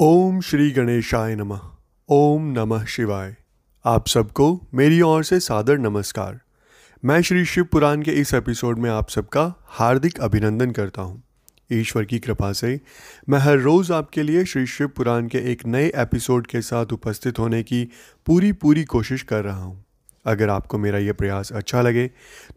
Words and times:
ओम 0.00 0.40
श्री 0.40 0.70
गणेशाय 0.70 1.36
नमः। 1.36 1.60
ओम 2.08 2.42
नमः 2.42 2.84
शिवाय। 2.84 3.36
आप 3.84 4.06
सबको 4.06 4.66
मेरी 4.74 5.00
ओर 5.00 5.24
से 5.24 5.40
सादर 5.40 5.78
नमस्कार। 5.78 6.40
मैं 7.04 7.22
श्री 7.22 7.44
शिव 7.44 7.64
पुराण 7.64 8.02
के 8.02 8.10
इस 8.10 8.34
एपिसोड 8.34 8.78
में 8.78 8.90
आप 8.90 9.10
सबका 9.10 9.54
हार्दिक 9.66 10.20
अभिनंदन 10.20 10.70
करता 10.70 11.02
हूँ। 11.02 11.22
ईश्वर 11.72 12.04
की 12.04 12.18
कृपा 12.18 12.52
से 12.52 12.80
मैं 13.28 13.38
हर 13.38 13.58
रोज़ 13.58 13.92
आपके 13.92 14.22
लिए 14.22 14.44
श्री 14.44 14.66
शिव 14.66 14.88
पुराण 14.88 15.28
के 15.28 15.38
एक 15.38 15.66
नए 15.66 15.92
एपिसोड 15.96 16.46
के 16.46 16.60
साथ 16.60 16.86
उपस्थित 16.92 17.38
होने 17.38 17.62
की 17.62 17.88
पूरी 18.26 18.52
पूरी 18.52 18.84
कोशिश 18.84 19.22
कर 19.22 19.44
रहा 19.44 19.62
हूँ। 19.62 19.85
अगर 20.26 20.48
आपको 20.48 20.78
मेरा 20.78 20.98
यह 20.98 21.12
प्रयास 21.12 21.52
अच्छा 21.52 21.82
लगे 21.82 22.06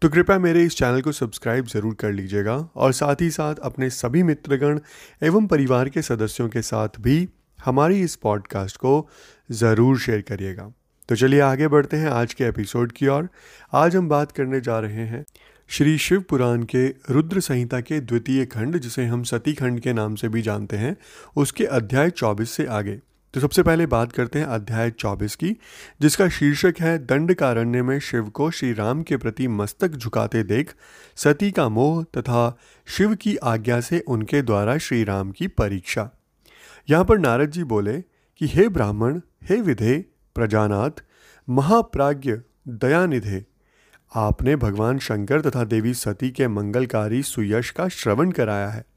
तो 0.02 0.10
कृपया 0.10 0.38
मेरे 0.40 0.64
इस 0.64 0.78
चैनल 0.78 1.02
को 1.02 1.12
सब्सक्राइब 1.12 1.66
ज़रूर 1.66 1.94
कर 1.94 2.12
लीजिएगा 2.12 2.56
और 2.76 2.94
साथ 2.94 3.22
ही 3.22 3.30
साथ 3.32 3.56
अपने 3.64 3.90
सभी 3.90 4.24
मित्रगण 4.24 4.80
एवं 5.24 5.48
परिवार 5.48 5.90
के 5.90 6.02
सदस्यों 6.02 6.50
के 6.50 6.62
साथ 6.62 7.00
भी 7.00 7.28
हमारी 7.60 8.02
इस 8.02 8.16
पॉडकास्ट 8.16 8.78
को 8.78 9.10
ज़रूर 9.52 10.00
शेयर 10.00 10.22
करिएगा। 10.22 10.72
तो 11.10 11.16
चलिए 11.16 11.40
आगे 11.40 11.68
बढ़ते 11.68 11.98
हैं 11.98 12.10
आज 12.10 12.34
के 12.34 12.44
एपिसोड 12.44 12.92
की 12.92 13.08
ओर। 13.08 13.30
आज 13.74 13.96
हम 13.96 14.10
बात 14.10 14.32
करने 14.32 14.62
जा 14.62 14.80
रहे 14.80 15.06
हैं 15.06 15.24
श्री 15.70 15.98
शिव 15.98 16.22
पुराण 16.30 16.64
के 16.64 16.86
रुद्र 17.10 17.40
संहिता 17.40 17.80
के 17.82 18.00
द्वितीय 18.00 18.46
खंड, 18.46 18.78
जिसे 18.78 19.06
हम 19.06 19.24
सती 19.24 19.54
खंड 19.54 19.80
के 19.80 19.94
नाम 19.94 20.16
से 20.16 20.30
भी 20.30 20.42
जानते 20.42 20.78
हैं, 20.78 20.96
उसके 21.38 21.66
अध्याय 21.66 22.10
24 22.10 22.52
से 22.52 22.66
आगे। 22.66 23.00
तो 23.34 23.40
सबसे 23.40 23.64
पहले 23.64 23.86
बात 23.86 24.12
करते 24.12 24.40
हैं 24.40 24.46
अध्याय 24.46 24.92
24 24.92 25.36
की, 25.36 25.56
जिसका 26.02 26.30
शीर्षक 26.30 26.74
है, 26.80 27.06
दंड 27.06 27.34
कारण्य 27.34 27.82
में 27.82 28.00
शिव 28.00 28.24
को 28.24 28.52
श्री 28.52 28.74
राम 28.74 29.04
के 29.04 29.18
प्रति 29.18 29.48
मस्तक 29.48 29.88
झुकाते 29.88 30.44
देख, 30.44 30.74
सती 31.16 31.52
का 31.52 31.70
मोह 31.70 32.04
तथा 32.04 32.58
शिव 32.86 33.16
की 33.16 33.36
आज्ञा 33.36 33.82
से 33.82 34.00
उनके 34.00 34.42
द्वारा 34.42 34.78
श्री 34.78 35.04
राम 35.04 35.32
की 35.32 35.48
परीक्षा। 35.48 36.12
यहाँ 36.90 37.06
पर 37.06 37.18
नारद 37.18 37.52
जी 37.52 37.64
बोले 37.64 38.02
कि, 38.38 38.48
हे 38.48 38.70
ब्राह्मण, 38.70 39.22
हे 39.44 39.62
विधे, 39.62 40.06
प्रजानाथ, 40.36 41.04
महाप्राज्ञ, 41.50 42.34
दयानिधे, 42.68 43.46
आपने 44.16 44.56
भगवान 44.56 45.00
शंकर 45.00 45.42
तथा 45.42 45.64
देवी 45.64 45.94
सती 45.94 46.32
के 46.32 46.48
मंगलकारी 46.48 47.24
सुयश 47.24 47.70
का 47.70 47.88
श्रवण 47.88 48.32
कराया 48.32 48.68
है। 48.68 48.89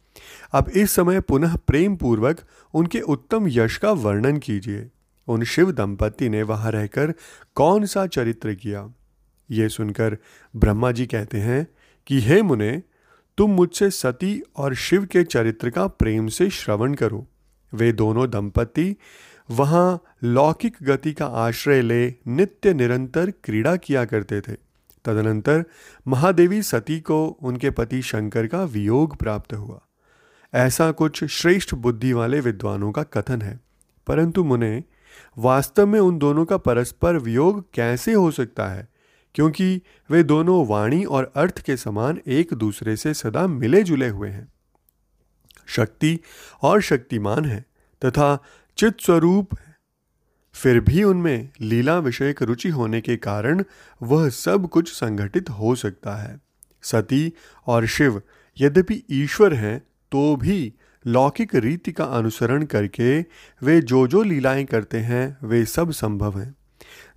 अब 0.53 0.69
इस 0.69 0.91
समय 0.91 1.21
पुनः 1.21 1.57
प्रेम 1.57 1.97
पूर्वक 1.97 2.41
उनके 2.75 3.01
उत्तम 3.01 3.45
यश 3.49 3.77
का 3.77 3.93
वर्णन 3.93 4.37
कीजिए। 4.37 4.91
उन 5.29 5.45
शिव 5.45 5.73
दंपति 5.73 6.29
ने 6.29 6.43
वहाँ 6.43 6.71
रहकर 6.71 7.15
कौन 7.55 7.87
सा 7.87 8.07
चरित्र 8.07 8.55
किया? 8.55 8.91
ये 9.51 9.69
सुनकर 9.69 10.19
ब्रह्मा 10.57 10.93
जी 10.93 11.07
कहते 11.07 11.39
हैं 11.39 11.69
कि, 12.07 12.21
हे 12.21 12.43
मुने, 12.43 12.83
तुम 13.39 13.51
मुझसे 13.51 13.91
सती 13.91 14.43
और 14.57 14.75
शिव 14.75 15.05
के 15.07 15.25
चरित्र 15.25 15.71
का 15.71 15.87
प्रेम 15.87 16.27
से 16.27 16.51
श्रवण 16.51 16.95
करो। 16.95 17.27
वे 17.75 17.93
दोनों 17.93 18.31
दंपति 18.31 18.97
वहाँ 19.51 20.03
लौकिक 20.25 20.77
गति 20.83 21.13
का 21.13 21.27
आश्रय 21.27 21.83
ले 21.83 22.15
नित्य 22.29 22.75
निरंतर 22.75 23.31
क्रीड़ा 23.31 23.77
किया 23.77 24.05
करते 24.05 24.41
थे। 24.41 24.53
तदनंतर 25.05 25.65
महादेवी 26.09 26.63
सती 26.63 27.01
को 27.01 27.27
उनके 27.27 27.71
पति 27.71 28.03
शंकर 28.03 28.47
का 28.47 28.65
वियोग 28.65 29.17
प्राप्त 29.17 29.55
हुआ। 29.55 29.81
ऐसा 30.55 30.93
कुछ 30.93 31.25
श्रेष्ठ 31.25 31.75
बुद्धि 31.75 32.13
वाले 32.13 32.41
विद्वानों 32.41 32.93
का 32.93 33.03
कथन 33.03 33.43
है। 33.43 33.61
परंतु 34.07 34.45
मुने, 34.45 34.85
वास्तव 35.39 35.87
में 35.87 36.01
उन 36.01 36.19
दोनों 36.19 36.45
का 36.45 36.57
परस्पर 36.57 37.17
वियोग 37.17 37.73
कैसे 37.75 38.13
हो 38.13 38.31
सकता 38.31 38.67
है? 38.67 38.89
क्योंकि 39.35 39.83
वे 40.11 40.23
दोनों 40.23 40.67
वाणी 40.67 41.05
और 41.05 41.33
अर्थ 41.37 41.59
के 41.59 41.77
समान 41.77 42.21
एक 42.27 42.55
दूसरे 42.55 42.97
से 42.97 43.15
सदा 43.15 43.47
मिले 43.47 43.83
जुले 43.83 44.09
हुए 44.09 44.29
हैं। 44.29 44.53
शक्ति 45.67 46.21
और 46.63 46.81
शक्तिमान 46.81 47.45
है 47.45 47.65
तथा 48.05 48.43
चित 48.77 49.01
स्वरूप 49.01 49.49
फिर 50.55 50.81
भी 50.81 51.03
उनमें 51.03 51.49
लीला 51.61 51.99
विषयक 51.99 52.43
रुचि 52.43 52.69
होने 52.69 53.01
के 53.01 53.17
कारण 53.17 53.65
वह 54.03 54.29
सब 54.29 54.69
कुछ 54.69 54.93
संगठित 54.93 55.51
हो 55.51 55.75
सकता 55.75 56.17
है। 56.17 56.41
सती 56.83 57.33
और 57.67 57.87
शिव 57.87 58.23
यद्यपि 58.61 59.03
ईश्वर 59.11 59.55
हैं 59.55 59.83
तो 60.13 60.37
भी 60.37 60.75
लौकिक 61.07 61.55
रीति 61.55 61.93
का 61.93 62.05
अनुसरण 62.05 62.65
करके 62.65 63.21
वे 63.63 63.81
जो 63.81 64.07
जो 64.07 64.23
लीलाएँ 64.23 64.65
करते 64.65 64.99
हैं, 64.99 65.37
वे 65.45 65.65
सब 65.65 65.91
संभव 65.91 66.41
हैं। 66.41 66.55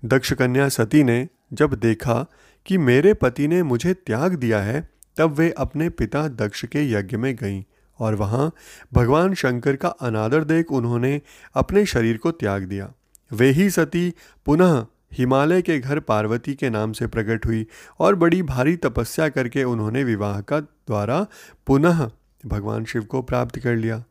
दक्ष 0.06 0.34
कन्या 0.34 0.70
सती 0.70 1.04
ने 1.04 1.28
जब 1.54 1.74
देखा 1.74 2.26
कि 2.66 2.78
मेरे 2.78 3.14
पति 3.14 3.48
ने 3.48 3.64
मुझे 3.64 3.94
त्याग 3.94 4.36
दिया 4.36 4.62
है, 4.62 4.90
तब 5.18 5.32
वे 5.32 5.52
अपने 5.52 5.90
पिता 5.90 6.28
दक्ष 6.28 6.66
के 6.66 6.92
यज्ञ 6.92 7.18
में 7.18 7.36
गईं 7.36 7.64
और 8.00 8.16
वहाँ 8.16 8.52
भगवान 8.94 9.34
शंकर 9.34 9.76
का 9.76 9.88
अनादर 9.88 10.44
देख 10.44 10.72
उन्होंने 10.72 11.22
अपने 11.56 11.86
शरीर 11.86 12.18
को 12.18 12.32
त्याग 12.32 12.64
दिया। 12.64 12.94
वे 13.34 13.50
ही 13.50 13.70
सती 13.70 14.14
पुनः 14.46 14.86
हिमालय 15.14 15.62
के 15.62 15.80
घर 15.80 16.00
पार्वती 16.00 16.54
के 16.54 16.70
नाम 16.70 16.94
से 16.94 17.08
प्रकट 17.08 17.46
हुई 17.46 17.68
और 18.00 18.16
बड़ी 18.16 18.44
भारी 18.44 18.76
तपस्या 18.76 19.30
करके 19.30 19.64
उन्होंने 19.64 20.04
विवाह 20.04 20.42
का 20.42 20.60
द्वारा 20.60 21.28
पुनः 21.68 22.10
भगवान 22.48 22.86
शिव 22.86 23.04
को 23.04 23.22
प्राप्त 23.22 23.60
कर 23.60 23.76
लिया। 23.76 24.04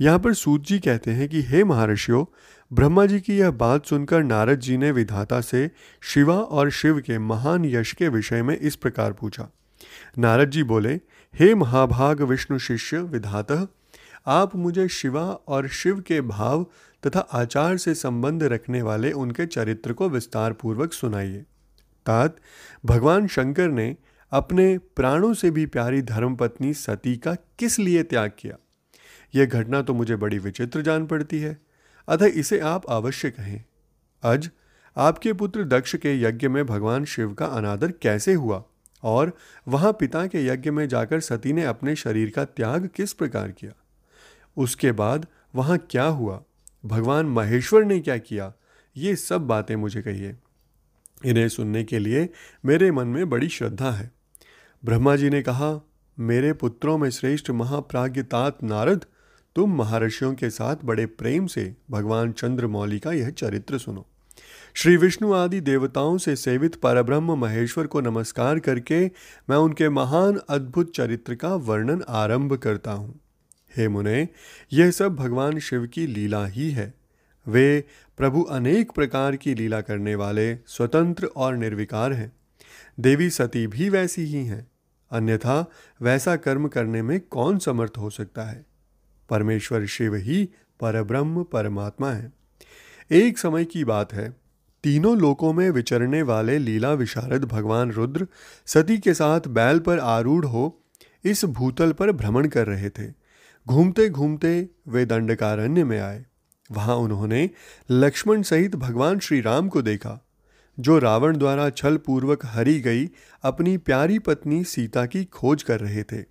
यहाँ 0.00 0.18
पर 0.18 0.34
सूत 0.34 0.64
जी 0.64 0.78
कहते 0.78 1.10
हैं 1.10 1.28
कि, 1.28 1.42
हे 1.42 1.64
महर्षियों, 1.64 2.24
ब्रह्मा 2.72 3.06
जी 3.06 3.20
की 3.20 3.36
यह 3.36 3.50
बात 3.50 3.86
सुनकर 3.86 4.22
नारद 4.22 4.60
जी 4.60 4.76
ने 4.76 4.90
विधाता 4.90 5.40
से 5.40 5.70
शिवा 6.00 6.36
और 6.36 6.70
शिव 6.70 7.00
के 7.00 7.18
महान 7.18 7.64
यश 7.64 7.92
के 7.92 8.08
विषय 8.08 8.42
में 8.42 8.58
इस 8.58 8.76
प्रकार 8.76 9.12
पूछा। 9.12 9.48
नारद 10.18 10.50
जी 10.50 10.62
बोले, 10.62 10.94
हे 11.34 11.54
महाभाग 11.54 12.22
विष्णु 12.22 12.58
शिष्य, 12.58 12.98
विधाता, 12.98 13.68
आप 14.26 14.56
मुझे 14.56 14.88
शिवा 14.88 15.24
और 15.24 15.68
शिव 15.68 16.00
के 16.00 16.20
भाव 16.20 16.66
तथा 17.06 17.20
आचार 17.20 17.76
से 17.76 17.94
संबंध 17.94 18.42
रखने 18.42 18.82
वाले 18.82 19.12
उनके 19.12 19.46
चरित्र 19.46 19.92
को 19.92 20.08
विस्तार 20.08 20.52
पूर्वक 20.52 20.92
सुनाइए। 20.92 21.44
तात 22.06 22.36
भगवान 22.86 23.26
शंकर 23.26 23.68
ने 23.68 23.96
अपने 24.34 24.78
प्राणों 24.78 25.34
से 25.34 25.50
भी 25.50 25.66
प्यारी 25.66 26.02
धर्मपत्नी 26.02 26.74
सती 26.74 27.16
का 27.16 27.34
किस 27.34 27.78
लिए 27.78 28.02
त्याग 28.02 28.32
किया? 28.38 28.56
यह 29.34 29.46
घटना 29.46 29.82
तो 29.82 29.94
मुझे 29.94 30.16
बड़ी 30.16 30.38
विचित्र 30.38 30.82
जान 30.82 31.06
पड़ती 31.06 31.38
है। 31.38 31.58
अतः 32.08 32.26
इसे 32.26 32.58
आप 32.58 32.84
अवश्य 32.84 33.30
कहें। 33.30 33.64
अज, 34.22 34.50
आपके 34.96 35.32
पुत्र 35.32 35.64
दक्ष 35.64 35.96
के 35.96 36.22
यज्ञ 36.22 36.48
में 36.48 36.66
भगवान 36.66 37.04
शिव 37.04 37.34
का 37.34 37.46
अनादर 37.46 37.92
कैसे 37.92 38.34
हुआ? 38.34 38.64
और 39.02 39.32
वहाँ 39.68 39.92
पिता 39.92 40.26
के 40.26 40.46
यज्ञ 40.46 40.70
में 40.70 40.88
जाकर 40.88 41.20
सती 41.20 41.52
ने 41.52 41.64
अपने 41.64 41.96
शरीर 41.96 42.30
का 42.30 42.44
त्याग 42.44 42.90
किस 42.96 43.12
प्रकार 43.12 43.50
किया? 43.50 43.72
उसके 44.56 44.92
बाद 44.92 45.26
वहाँ 45.54 45.78
क्या 45.78 46.04
हुआ? 46.04 46.42
भगवान 46.86 47.26
महेश्वर 47.26 47.84
ने 47.84 48.00
क्या 48.00 48.16
किया? 48.16 48.52
ये 48.96 49.16
सब 49.16 49.46
बातें 49.46 49.76
मुझे 49.76 50.02
कहिए। 50.02 50.36
इन्हें 51.24 51.48
सुनने 51.48 51.84
के 51.84 51.98
लिए 51.98 52.28
मेरे 52.64 52.90
मन 52.90 53.06
में 53.06 53.30
बड़ी 53.30 53.48
श्रद्धा 53.48 53.90
है। 53.90 54.13
ब्रह्मा 54.84 55.16
जी 55.16 55.30
ने 55.30 55.42
कहा, 55.42 55.86
मेरे 56.18 56.52
पुत्रों 56.52 56.98
में 56.98 57.10
श्रेष्ठ 57.10 57.50
महाप्राज्य 57.50 58.22
तात 58.22 58.62
नारद, 58.62 59.04
तुम 59.56 59.76
महर्षियों 59.76 60.34
के 60.34 60.50
साथ 60.50 60.76
बड़े 60.84 61.06
प्रेम 61.06 61.46
से 61.46 61.74
भगवान 61.90 62.32
चंद्रमौली 62.32 62.98
का 62.98 63.12
यह 63.12 63.30
चरित्र 63.30 63.78
सुनो। 63.78 64.06
श्री 64.74 64.96
विष्णु 64.96 65.32
आदि 65.32 65.60
देवताओं 65.60 66.18
से 66.18 66.36
सेवित 66.36 66.74
परब्रह्म 66.74 67.34
महेश्वर 67.38 67.86
को 67.86 68.00
नमस्कार 68.00 68.58
करके 68.58 69.06
मैं 69.50 69.56
उनके 69.56 69.88
महान 69.88 70.40
अद्भुत 70.48 70.96
चरित्र 70.96 71.34
का 71.34 71.54
वर्णन 71.54 72.02
आरंभ 72.08 72.56
करता 72.56 72.92
हूँ। 72.92 73.20
हे 73.76 73.88
मुने, 73.88 74.28
यह 74.72 74.90
सब 74.90 75.16
भगवान 75.16 75.58
शिव 75.58 75.86
की 75.86 76.06
लीला 76.06 76.46
ही 76.46 76.70
है। 76.70 76.94
वे 77.48 77.84
प्रभु 78.16 78.42
अनेक 78.42 78.92
प्रकार 78.92 79.36
की 79.36 79.54
लीला 79.54 79.80
करने 79.80 80.14
वाले 80.14 80.54
स्वतंत्र 80.54 81.26
और 81.26 81.56
निर्विकार 81.56 82.12
हैं। 82.12 82.32
देवी 83.00 83.30
सती 83.30 83.66
भी 83.66 83.88
वैसी 83.88 84.22
ही 84.22 84.46
हैं। 84.46 84.73
अन्यथा 85.14 85.70
वैसा 86.02 86.36
कर्म 86.36 86.68
करने 86.68 87.02
में 87.02 87.20
कौन 87.20 87.58
समर्थ 87.58 87.92
हो 87.98 88.10
सकता 88.10 88.42
है? 88.42 88.66
परमेश्वर 89.28 89.86
शिव 89.86 90.14
ही 90.14 90.48
परब्रह्म 90.80 91.44
परमात्मा 91.44 92.10
है। 92.10 92.32
एक 93.12 93.38
समय 93.38 93.64
की 93.64 93.84
बात 93.84 94.12
है। 94.12 94.36
तीनों 94.84 95.18
लोकों 95.18 95.52
में 95.52 95.70
विचरने 95.70 96.22
वाले 96.22 96.58
लीला 96.58 96.92
विशारद 96.92 97.44
भगवान 97.44 97.92
रुद्र 97.92 98.26
सती 98.66 98.98
के 98.98 99.14
साथ 99.14 99.40
बैल 99.48 99.78
पर 99.78 99.98
आरूढ़ 99.98 100.44
हो 100.44 100.84
इस 101.24 101.44
भूतल 101.44 101.92
पर 101.92 102.12
भ्रमण 102.12 102.48
कर 102.48 102.66
रहे 102.66 102.90
थे। 102.90 103.12
घूमते 103.68 104.10
घूमते 104.10 104.68
वे 104.88 105.06
दंडकारण्य 105.06 105.84
में 105.84 106.00
आए। 106.00 106.26
वहाँ 106.72 106.96
उन्होंने 106.96 107.50
लक्ष्मण 107.90 108.42
सहित 108.42 108.76
भगवान 108.76 109.18
श्री 109.18 109.40
राम 109.40 109.68
को 109.68 109.82
देखा। 109.82 110.23
जो 110.80 110.98
रावण 110.98 111.36
द्वारा 111.36 111.70
छल 111.70 111.96
पूर्वक 111.96 112.40
हरी 112.44 112.80
गई, 112.80 113.10
अपनी 113.42 113.76
प्यारी 113.76 114.18
पत्नी 114.18 114.64
सीता 114.64 115.06
की 115.06 115.24
खोज 115.24 115.62
कर 115.62 115.80
रहे 115.80 116.02
थे। 116.02 116.24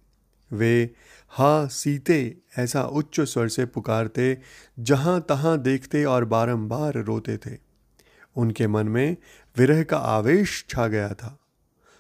वे, 0.54 0.94
हा, 1.30 1.68
सीते, 1.68 2.38
ऐसा 2.58 2.84
उच्च 2.84 3.22
स्वर 3.22 3.48
से 3.48 3.66
पुकारते, 3.66 4.38
जहाँ 4.80 5.22
तहाँ 5.22 5.62
देखते 5.62 6.06
और 6.06 6.26
बारंबार 6.26 6.94
रोते 6.94 7.38
थे। 7.38 7.58
उनके 8.36 8.68
मन 8.68 8.88
में 8.88 9.18
विरह 9.58 9.84
का 9.84 9.98
आवेश 9.98 10.66
छा 10.70 10.88
गया 10.88 11.10
था। 11.10 11.40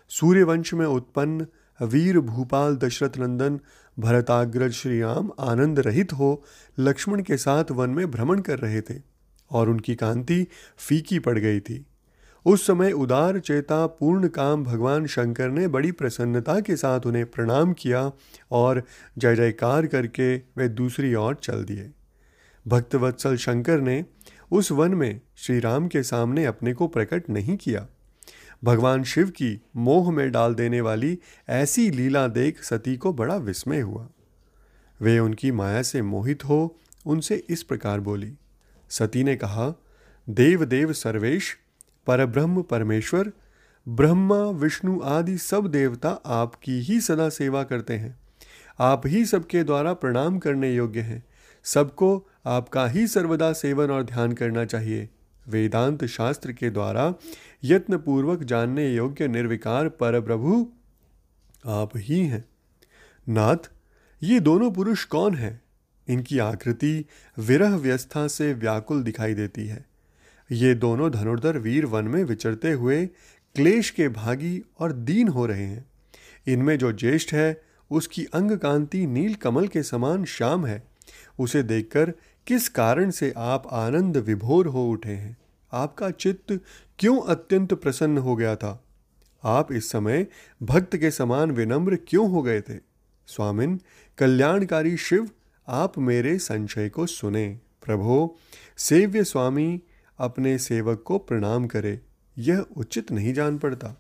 सूर्यवंश 0.10 0.74
में 0.74 0.86
उत्पन्न 0.86 1.48
वीर 1.82 2.20
भूपाल 2.20 2.76
दशरथ 2.76 3.18
नंदन 3.18 3.60
भरताग्रज 4.00 4.72
श्रीराम 4.72 5.32
आनंद 5.40 5.80
रहित 5.80 6.14
हो 6.14 6.44
लक्ष्मण 6.80 7.22
के 7.22 7.38
साथ 7.38 7.72
वन 7.72 7.90
में 7.90 8.12
भ्रमण 8.12 8.40
कर 8.40 8.60
रहे 8.60 8.82
थे 8.82 9.02
और 9.52 9.70
उनकी 9.70 9.96
कांति 9.96 10.48
फीकी 10.78 11.20
पड़ 11.20 11.40
गई 11.40 11.60
थी। 11.60 11.86
उस 12.46 12.68
समय 12.68 12.92
उदार 12.92 13.40
चेता 13.40 13.88
पूर्ण 13.88 14.28
काम 14.28 14.64
भगवान 14.64 15.06
शंकर 15.06 15.50
ने 15.50 15.68
बड़ी 15.68 15.92
प्रसन्नता 15.92 16.60
के 16.60 16.76
साथ 16.76 17.00
उन्हें 17.06 17.26
प्रणाम 17.26 17.74
किया 17.74 18.12
और 18.52 18.84
जय 19.18 19.36
जयकार 19.36 19.88
करके 19.88 20.38
वे 20.38 20.70
दूसरी 20.70 21.16
ओर 21.16 21.36
चल 21.36 21.64
दिए। 21.64 21.92
भक्तवत्सल 22.68 23.38
शंकर 23.38 23.82
ने 23.82 24.06
उस 24.52 24.72
वन 24.72 24.94
में 24.94 25.22
श्री 25.36 25.60
राम 25.60 25.88
के 25.88 26.04
सामने 26.04 26.46
अपने 26.46 26.74
को 26.74 26.88
प्रकट 26.88 27.30
नहीं 27.30 27.58
किया। 27.58 27.88
भगवान 28.64 29.04
शिव 29.04 29.30
की 29.30 29.62
मोह 29.76 30.12
में 30.12 30.32
डाल 30.32 30.54
देने 30.56 30.82
वाली 30.82 31.20
ऐसी 31.50 31.92
लीला 31.92 32.28
देख 32.28 32.64
सती 32.64 32.98
को 32.98 33.14
बड़ा 33.14 33.36
विस्मय 33.36 33.80
हुआ। 33.80 34.08
वे 35.02 35.20
उनकी 35.20 35.52
माया 35.52 35.82
से 35.82 36.02
मोहित 36.02 36.46
हो 36.46 36.80
उनसे 37.06 37.44
इस 37.50 37.64
प्रकार 37.64 38.00
बोली। 38.00 38.34
सती 38.90 39.24
ने 39.24 39.36
कहा, 39.36 39.82
देव 40.30 40.66
देव 40.66 40.94
सर्वेश 40.94 41.58
परब्रह्म 42.08 42.62
परमेश्वर, 42.62 43.32
ब्रह्मा, 43.88 44.50
विष्णु 44.50 45.02
आदि 45.04 45.38
सब 45.38 45.68
देवता 45.68 46.10
आपकी 46.26 46.80
ही 46.80 47.02
सदा 47.02 47.30
सेवा 47.30 47.64
करते 47.64 47.94
हैं। 47.94 48.20
आप 48.80 49.08
ही 49.08 49.26
सबके 49.26 49.64
द्वारा 49.64 49.94
प्रणाम 49.94 50.40
करने 50.40 50.74
योग्य 50.76 51.02
हैं। 51.02 51.24
सबको 51.64 52.28
आपका 52.46 52.88
ही 52.88 53.08
सर्वदा 53.08 53.54
सेवन 53.54 53.92
और 53.92 54.04
ध्यान 54.04 54.32
करना 54.32 54.66
चाहिए। 54.66 55.10
वेदांत 55.48 56.06
शास्त्र 56.06 56.52
के 56.52 56.70
द्वारा 56.70 57.16
यत्न 57.64 57.98
पूर्वक 57.98 58.44
जानने 58.44 58.94
योग्य 58.94 59.28
निर्विकार 59.28 59.90
पर 59.90 60.22
प्रभु 60.22 60.72
आप 61.66 61.90
ही 61.98 62.26
हैं। 62.26 62.46
नाथ, 63.30 63.58
ये 64.24 64.40
दोनों 64.40 64.72
पुरुष 64.72 65.04
कौन 65.04 65.36
हैं? 65.36 65.62
इनकी 66.08 66.40
आकृति 66.40 67.06
विरह 67.40 67.76
व्यवस्था 67.76 68.28
से 68.28 68.54
व्याकुल 68.54 69.04
दिखाई 69.04 69.34
देती 69.34 69.68
है। 69.68 69.93
ये 70.54 70.74
दोनों 70.74 71.12
धनुर्धर 71.12 71.58
वीर 71.58 71.86
वन 71.86 72.06
में 72.06 72.24
विचरते 72.24 72.72
हुए 72.72 73.06
क्लेश 73.56 73.90
के 73.90 74.08
भागी 74.08 74.62
और 74.80 74.92
दीन 74.92 75.28
हो 75.28 75.46
रहे 75.46 75.64
हैं। 75.64 75.86
इनमें 76.48 76.78
जो 76.78 76.92
ज्येष्ठ 76.92 77.34
है, 77.34 77.62
उसकी 77.92 78.26
अंग 78.26 78.52
कांति 78.52 79.08
नील 79.08 79.36
कमल 79.36 79.68
के 79.68 79.84
समान 79.84 80.26
श्याम 80.26 80.66
है। 80.66 80.84
उसे 81.40 81.64
देखकर 81.64 82.14
किस 82.48 82.70
कारण 82.70 83.10
से 83.10 83.34
आप 83.38 83.68
आनंद 83.72 84.18
विभोर 84.18 84.68
हो 84.68 84.90
उठे 84.90 85.12
हैं? 85.12 85.38
आपका 85.74 86.10
चित्त 86.10 86.60
क्यों 87.00 87.22
अत्यंत 87.22 87.74
प्रसन्न 87.74 88.18
हो 88.18 88.36
गया 88.36 88.56
था? 88.56 88.84
आप 89.44 89.74
इस 89.74 89.92
समय 89.92 90.28
भक्त 90.64 90.98
के 90.98 91.12
समान 91.12 91.52
विनम्र 91.52 91.96
क्यों 91.96 92.32
हो 92.32 92.42
गए 92.42 92.62
थे? 92.62 92.78
स्वामिन, 93.28 93.80
कल्याणकारी 94.18 94.98
शिव, 94.98 95.30
आप 95.68 95.98
मेरे 95.98 96.38
संशय 96.38 96.90
को 96.90 97.06
सुने। 97.06 97.60
प्रभो, 97.86 98.38
सेव्य 98.78 99.24
स्वामी 99.24 99.82
अपने 100.24 100.58
सेवक 100.58 101.04
को 101.06 101.18
प्रणाम 101.18 101.68
करे, 101.68 102.00
यह 102.38 102.66
उचित 102.78 103.12
नहीं 103.12 103.34
जान 103.34 103.58
पड़ता। 103.58 103.96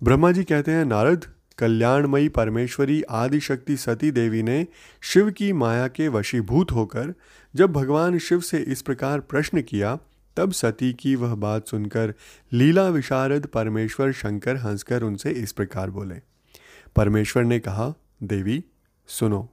ब्रह्मा 0.00 0.30
जी 0.32 0.44
कहते 0.44 0.70
हैं, 0.70 0.84
नारद, 0.84 1.26
कल्याणमयी 1.58 2.28
परमेश्वरी 2.28 3.02
आदि 3.10 3.40
शक्ति 3.40 3.76
सती 3.76 4.10
देवी 4.10 4.42
ने 4.42 4.66
शिव 5.02 5.30
की 5.30 5.52
माया 5.52 5.86
के 5.88 6.08
वशीभूत 6.08 6.72
होकर 6.72 7.12
जब 7.54 7.72
भगवान 7.72 8.18
शिव 8.18 8.40
से 8.40 8.58
इस 8.58 8.82
प्रकार 8.82 9.20
प्रश्न 9.20 9.62
किया, 9.62 9.98
तब 10.36 10.52
सती 10.52 10.92
की 10.92 11.14
वह 11.16 11.34
बात 11.34 11.68
सुनकर 11.68 12.14
लीला 12.52 12.88
विशारद 12.88 13.46
परमेश्वर 13.46 14.12
शंकर 14.12 14.56
हंसकर 14.56 15.02
उनसे 15.02 15.30
इस 15.32 15.52
प्रकार 15.52 15.90
बोले। 15.90 16.14
परमेश्वर 16.96 17.44
ने 17.44 17.58
कहा, 17.58 17.92
देवी, 18.22 18.62
सुनो, 19.08 19.48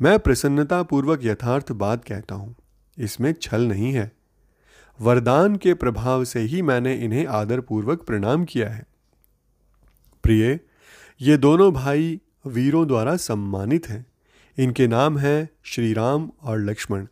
मैं 0.00 0.18
प्रसन्नतापूर्वक 0.18 1.24
यथार्थ 1.24 1.72
बात 1.74 2.04
कहता 2.04 2.34
हूँ, 2.34 2.54
इसमें 2.98 3.32
छल 3.32 3.62
नहीं 3.62 3.92
है। 3.92 4.10
वरदान 5.00 5.56
के 5.56 5.74
प्रभाव 5.74 6.24
से 6.24 6.40
ही 6.40 6.62
मैंने 6.62 6.94
इन्हें 6.94 7.26
आदरपूर्वक 7.26 8.02
प्रणाम 8.02 8.44
किया 8.44 8.68
है। 8.68 8.86
प्रिय, 10.22 10.60
ये 11.20 11.36
दोनों 11.36 11.72
भाई 11.72 12.20
वीरों 12.46 12.86
द्वारा 12.86 13.16
सम्मानित 13.16 13.88
हैं। 13.88 14.06
इनके 14.58 14.86
नाम 14.86 15.18
हैं 15.18 15.48
श्री 15.64 15.92
राम 15.92 16.30
और 16.42 16.58
लक्ष्मण। 16.58 17.06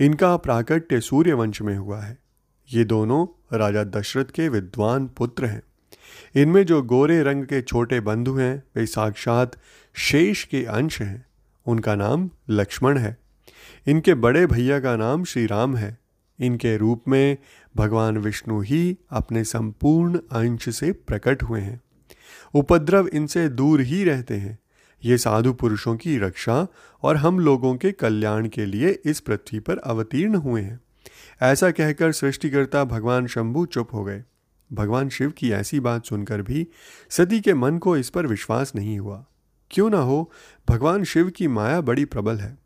इनका 0.00 0.36
प्राकट्य 0.36 1.00
सूर्यवंश 1.00 1.62
में 1.62 1.76
हुआ 1.76 2.00
है। 2.00 2.18
ये 2.72 2.84
दोनों 2.84 3.56
राजा 3.58 3.84
दशरथ 3.84 4.24
के 4.24 4.48
विद्वान 4.48 5.06
पुत्र 5.06 5.46
हैं। 5.46 5.62
इनमें 6.36 6.66
जो 6.66 6.82
गोरे 6.82 7.22
रंग 7.22 7.44
के 7.44 7.62
छोटे 7.62 8.00
बंधु 8.00 8.34
हैं, 8.34 8.62
वे 8.76 8.86
साक्षात 8.86 9.56
शेष 9.94 10.44
के 10.44 10.64
अंश 10.64 11.02
हैं। 11.02 11.26
उनका 11.66 11.94
नाम 11.94 12.30
लक्ष्मण 12.50 12.98
है। 12.98 13.18
इनके 13.86 14.14
बड़े 14.14 14.46
भैया 14.46 14.80
का 14.80 14.96
नाम 14.96 15.24
श्री 15.24 15.46
राम 15.46 15.76
है। 15.76 16.07
इनके 16.40 16.76
रूप 16.76 17.04
में 17.08 17.36
भगवान 17.76 18.18
विष्णु 18.18 18.60
ही 18.60 18.98
अपने 19.10 19.44
संपूर्ण 19.44 20.18
अंश 20.32 20.76
से 20.76 20.92
प्रकट 20.92 21.42
हुए 21.42 21.60
हैं। 21.60 21.80
उपद्रव 22.54 23.08
इनसे 23.08 23.48
दूर 23.48 23.80
ही 23.80 24.04
रहते 24.04 24.34
हैं। 24.34 24.58
ये 25.04 25.18
साधु 25.18 25.52
पुरुषों 25.52 25.96
की 25.96 26.18
रक्षा 26.18 26.66
और 27.02 27.16
हम 27.16 27.40
लोगों 27.40 27.76
के 27.76 27.92
कल्याण 27.92 28.48
के 28.48 28.66
लिए 28.66 28.98
इस 29.04 29.20
पृथ्वी 29.20 29.60
पर 29.60 29.78
अवतीर्ण 29.78 30.34
हुए 30.34 30.62
हैं। 30.62 30.80
ऐसा 31.42 31.70
कहकर 31.70 32.12
सृष्टिकर्ता 32.12 32.84
भगवान 32.84 33.26
शंभु 33.26 33.66
चुप 33.66 33.94
हो 33.94 34.04
गए। 34.04 34.24
भगवान 34.72 35.08
शिव 35.08 35.30
की 35.30 35.50
ऐसी 35.50 35.80
बात 35.80 36.04
सुनकर 36.04 36.42
भी 36.42 36.68
सती 37.10 37.40
के 37.40 37.54
मन 37.54 37.78
को 37.78 37.96
इस 37.96 38.10
पर 38.10 38.26
विश्वास 38.26 38.72
नहीं 38.74 38.98
हुआ। 38.98 39.24
क्यों 39.70 39.90
ना 39.90 39.98
हो, 39.98 40.32
भगवान 40.68 41.04
शिव 41.04 41.30
की 41.30 41.48
माया 41.48 41.80
बड़ी 41.80 42.04
प्रबल 42.04 42.36
है। 42.36 42.58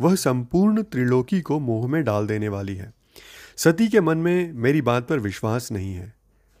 वह 0.00 0.14
संपूर्ण 0.14 0.82
त्रिलोकी 0.82 1.40
को 1.40 1.58
मोह 1.58 1.88
में 1.88 2.04
डाल 2.04 2.26
देने 2.26 2.48
वाली 2.48 2.74
है। 2.74 2.97
सती 3.58 3.86
के 3.88 4.00
मन 4.00 4.18
में 4.18 4.52
मेरी 4.52 4.80
बात 4.82 5.06
पर 5.08 5.18
विश्वास 5.18 5.70
नहीं 5.72 5.94
है। 5.94 6.12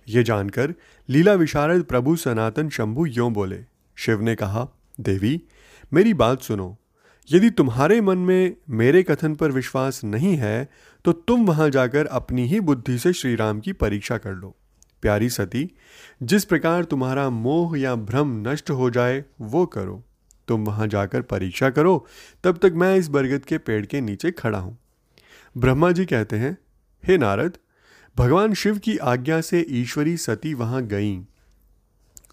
ये 0.08 0.22
जानकर 0.22 0.74
लीला 1.08 1.32
विशारद 1.34 1.82
प्रभु 1.82 2.14
सनातन 2.16 2.68
शंभु 2.68 3.06
यों 3.06 3.32
बोले, 3.32 3.58
शिव 3.96 4.22
ने 4.22 4.34
कहा, 4.34 4.66
देवी, 5.00 5.40
मेरी 5.92 6.14
बात 6.14 6.42
सुनो। 6.42 6.76
यदि 7.28 7.50
तुम्हारे 7.50 8.00
मन 8.00 8.18
में 8.18 8.56
मेरे 8.70 9.02
कथन 9.02 9.34
पर 9.34 9.52
विश्वास 9.52 10.02
नहीं 10.04 10.36
है 10.36 10.68
तो 11.04 11.12
तुम 11.12 11.46
वहाँ 11.46 11.70
जाकर 11.70 12.06
अपनी 12.06 12.46
ही 12.46 12.60
बुद्धि 12.60 12.98
से 12.98 13.12
श्री 13.12 13.34
राम 13.36 13.60
की 13.60 13.72
परीक्षा 13.74 14.18
कर 14.18 14.32
लो। 14.32 14.54
प्यारी 15.02 15.28
सती, 15.30 15.68
जिस 16.22 16.44
प्रकार 16.44 16.84
तुम्हारा 16.84 17.30
मोह 17.30 17.80
या 17.80 17.94
भ्रम 17.96 18.36
नष्ट 18.48 18.70
हो 18.70 18.90
जाए, 18.90 19.24
वो 19.40 19.66
करो। 19.66 20.02
तुम 20.48 20.64
वहाँ 20.64 20.86
जाकर 20.86 21.22
परीक्षा 21.22 21.70
करो, 21.70 22.06
तब 22.44 22.58
तक 22.58 22.72
मैं 22.74 22.94
इस 22.96 23.08
बरगद 23.08 23.44
के 23.44 23.58
पेड़ 23.58 23.84
के 23.86 24.00
नीचे 24.00 24.30
खड़ा 24.30 24.58
हूँ। 24.58 24.78
ब्रह्मा 25.56 25.92
जी 25.92 26.04
कहते 26.04 26.36
हैं 26.36 26.56
हे 27.04 27.18
नारद, 27.18 27.58
भगवान 28.16 28.54
शिव 28.54 28.78
की 28.78 28.96
आज्ञा 28.96 29.40
से 29.40 29.66
ईश्वरी 29.70 30.16
सती 30.16 30.54
वहाँ 30.54 30.82
गईं 30.82 31.22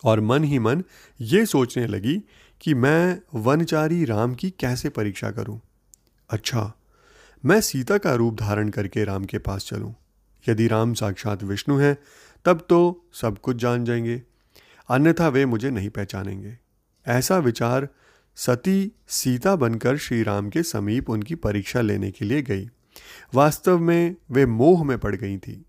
और 0.03 0.19
मन 0.19 0.43
ही 0.43 0.59
मन 0.59 0.83
ये 1.21 1.45
सोचने 1.45 1.87
लगी 1.87 2.21
कि 2.61 2.73
मैं 2.73 3.21
वनचारी 3.35 4.05
राम 4.05 4.35
की 4.35 4.49
कैसे 4.49 4.89
परीक्षा 4.89 5.31
करूँ? 5.31 5.61
अच्छा 6.29 6.73
मैं 7.45 7.61
सीता 7.61 7.97
का 7.97 8.13
रूप 8.13 8.35
धारण 8.35 8.69
करके 8.69 9.03
राम 9.03 9.25
के 9.25 9.37
पास 9.37 9.65
चलूँ। 9.65 9.95
यदि 10.49 10.67
राम 10.67 10.93
साक्षात 10.93 11.43
विष्णु 11.43 11.77
हैं, 11.77 11.97
तब 12.45 12.65
तो 12.69 13.05
सब 13.13 13.37
कुछ 13.37 13.55
जान 13.55 13.85
जाएँगे, 13.85 14.21
अन्यथा 14.89 15.27
वे 15.27 15.45
मुझे 15.45 15.69
नहीं 15.69 15.89
पहचानेंगे 15.89 16.57
ऐसा 17.07 17.37
विचार 17.37 17.87
सती, 18.35 18.91
सीता 19.07 19.55
बनकर 19.55 19.97
श्री 19.97 20.23
राम 20.23 20.49
के 20.49 20.63
समीप 20.63 21.09
उनकी 21.09 21.35
परीक्षा 21.35 21.81
लेने 21.81 22.11
के 22.11 22.25
लिए 22.25 22.41
गई 22.41 22.69
वास्तव 23.33 23.79
में 23.79 24.15
वे 24.31 24.45
मोह 24.45 24.83
में 24.83 24.97
पड़ 24.99 25.15
गई 25.15 25.37
थी। 25.37 25.65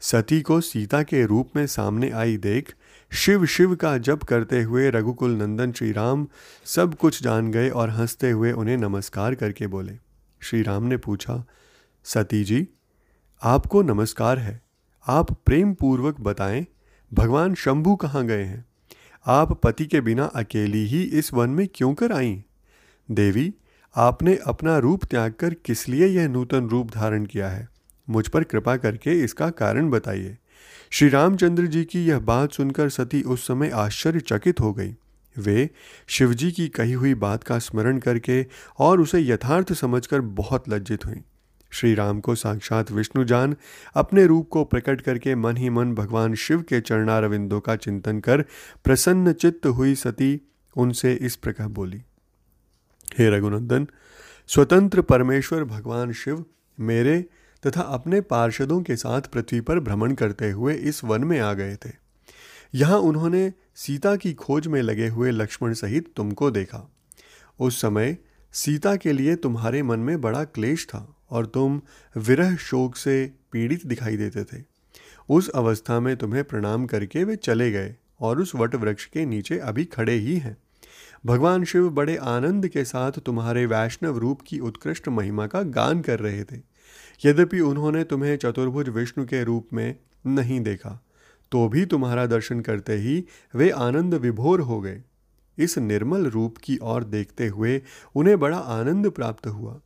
सती 0.00 0.40
को 0.40 0.60
सीता 0.60 1.02
के 1.02 1.26
रूप 1.26 1.50
में 1.56 1.66
सामने 1.66 2.10
आई 2.10 2.36
देख 2.36 2.74
शिव 3.12 3.46
शिव 3.46 3.74
का 3.74 3.98
जप 3.98 4.22
करते 4.22 4.62
हुए 4.62 4.90
रघुकुल 4.90 5.30
नंदन 5.30 5.72
श्री 5.72 5.92
राम 5.92 6.28
सब 6.64 6.94
कुछ 6.94 7.22
जान 7.22 7.50
गए 7.50 7.68
और 7.68 7.90
हँसते 7.90 8.30
हुए 8.30 8.52
उन्हें 8.52 8.76
नमस्कार 8.76 9.34
करके 9.34 9.66
बोले। 9.66 9.96
श्री 10.40 10.62
राम 10.62 10.82
ने 10.82 10.96
पूछा, 10.96 11.44
सती 12.04 12.44
जी, 12.44 12.68
आपको 13.42 13.82
नमस्कार 13.82 14.38
है। 14.38 14.62
आप 15.08 15.32
प्रेम 15.32 15.74
पूर्वक 15.74 16.20
बताएँ, 16.20 16.66
भगवान 17.14 17.54
शंभु 17.54 17.96
कहाँ 17.96 18.26
गए 18.26 18.44
हैं? 18.44 18.64
आप 19.26 19.60
पति 19.60 19.86
के 19.86 20.00
बिना 20.00 20.24
अकेली 20.24 20.86
ही 20.86 21.02
इस 21.02 21.32
वन 21.32 21.50
में 21.50 21.68
क्यों 21.74 21.94
कर 21.94 22.12
आई? 22.12 22.44
देवी 23.10 23.54
आपने 23.96 24.38
अपना 24.46 24.78
रूप 24.78 25.04
त्याग 25.04 25.32
कर 25.32 25.54
किस 25.54 25.88
लिए 25.88 26.06
यह 26.06 26.28
नूतन 26.28 26.68
रूप 26.68 26.90
धारण 26.90 27.24
किया 27.24 27.48
है? 27.48 27.68
मुझ 28.10 28.28
पर 28.28 28.44
कृपा 28.44 28.76
करके 28.76 29.24
इसका 29.24 29.50
कारण 29.50 29.90
बताइए। 29.90 30.38
श्री 30.90 31.08
रामचंद्र 31.08 31.66
जी 31.66 31.84
की 31.84 32.06
यह 32.06 32.18
बात 32.18 32.52
सुनकर 32.52 32.88
सती 32.88 33.22
उस 33.22 33.46
समय 33.46 33.68
आश्चर्यचकित 33.68 34.60
हो 34.60 34.72
गई। 34.72 34.94
वे 35.38 35.70
शिवजी 36.06 36.52
की 36.52 36.68
कही 36.68 36.92
हुई 36.92 37.14
बात 37.14 37.44
का 37.44 37.58
स्मरण 37.58 37.98
करके 37.98 38.46
और 38.78 39.00
उसे 39.00 39.20
यथार्थ 39.20 39.72
समझकर 39.72 40.20
बहुत 40.20 40.68
लज्जित 40.68 41.06
हुई। 41.06 41.20
श्री 41.70 41.94
राम 41.94 42.20
को 42.20 42.34
साक्षात 42.34 42.92
विष्णु 42.92 43.24
जान 43.24 43.56
अपने 43.94 44.26
रूप 44.26 44.48
को 44.48 44.64
प्रकट 44.64 45.00
करके 45.00 45.34
मन 45.34 45.56
ही 45.56 45.70
मन 45.70 45.94
भगवान 45.94 46.34
शिव 46.34 46.62
के 46.62 46.80
चरणारविंदों 46.80 47.60
का 47.60 47.76
चिंतन 47.76 48.20
कर 48.20 48.42
प्रसन्न 48.84 49.32
चित्त 49.32 49.66
हुई 49.66 49.94
सती। 49.94 50.40
उनसे 50.76 51.14
इस 51.14 51.36
प्रकार 51.36 51.68
बोली 51.68 52.02
हे 53.18 53.30
रघुनंदन, 53.30 53.86
स्वतंत्र 54.46 55.02
परमेश्वर 55.02 55.64
भगवान 55.64 56.12
शिव 56.12 56.44
मेरे 56.80 57.24
तथा 57.66 57.80
अपने 57.80 58.20
पार्षदों 58.20 58.82
के 58.82 58.96
साथ 58.96 59.22
पृथ्वी 59.22 59.60
पर 59.60 59.80
भ्रमण 59.80 60.14
करते 60.14 60.50
हुए 60.50 60.74
इस 60.74 61.04
वन 61.04 61.24
में 61.24 61.40
आ 61.40 61.52
गए 61.52 61.76
थे। 61.76 61.90
यहाँ 62.74 62.98
उन्होंने 62.98 63.52
सीता 63.74 64.16
की 64.16 64.32
खोज 64.32 64.66
में 64.66 64.82
लगे 64.82 65.08
हुए 65.08 65.30
लक्ष्मण 65.30 65.72
सहित 65.72 66.12
तुमको 66.16 66.50
देखा। 66.50 66.92
उस 67.60 67.80
समय 67.80 68.16
सीता 68.52 68.96
के 68.96 69.12
लिए 69.12 69.36
तुम्हारे 69.36 69.82
मन 69.82 69.98
में 69.98 70.20
बड़ा 70.20 70.44
क्लेश 70.44 70.86
था 70.86 71.16
और 71.30 71.46
तुम 71.46 71.80
विरह 72.16 72.56
शोक 72.56 72.96
से 72.96 73.32
पीड़ित 73.52 73.86
दिखाई 73.86 74.16
देते 74.16 74.44
थे। 74.44 74.62
उस 75.28 75.48
अवस्था 75.48 76.00
में 76.00 76.16
तुम्हें 76.16 76.44
प्रणाम 76.44 76.86
करके 76.86 77.24
वे 77.24 77.36
चले 77.36 77.70
गए 77.70 77.96
और 78.20 78.40
उस 78.40 78.54
वट 78.54 78.74
वृक्ष 78.74 79.06
के 79.06 79.26
नीचे 79.26 79.58
अभी 79.58 79.84
खड़े 79.84 80.14
ही 80.14 80.36
हैं। 80.36 80.56
भगवान 81.24 81.64
शिव 81.64 81.88
बड़े 81.90 82.16
आनंद 82.16 82.66
के 82.68 82.84
साथ 82.84 83.18
तुम्हारे 83.26 83.64
वैष्णव 83.66 84.16
रूप 84.18 84.40
की 84.46 84.58
उत्कृष्ट 84.58 85.08
महिमा 85.08 85.46
का 85.46 85.62
गान 85.62 86.00
कर 86.00 86.20
रहे 86.20 86.44
थे। 86.44 86.56
यद्यपि 87.24 87.60
उन्होंने 87.60 88.02
तुम्हें 88.04 88.36
चतुर्भुज 88.36 88.88
विष्णु 88.88 89.24
के 89.26 89.42
रूप 89.44 89.68
में 89.72 89.94
नहीं 90.26 90.60
देखा 90.60 90.98
तो 91.52 91.68
भी 91.68 91.84
तुम्हारा 91.86 92.26
दर्शन 92.26 92.60
करते 92.60 92.94
ही 92.94 93.24
वे 93.54 93.70
आनंद 93.70 94.14
विभोर 94.14 94.60
हो 94.60 94.80
गए। 94.80 95.02
इस 95.58 95.78
निर्मल 95.78 96.26
रूप 96.26 96.56
की 96.56 96.78
ओर 96.82 97.04
देखते 97.04 97.46
हुए 97.48 97.80
उन्हें 98.14 98.38
बड़ा 98.40 98.58
आनंद 98.58 99.10
प्राप्त 99.10 99.46
हुआ। 99.46 99.80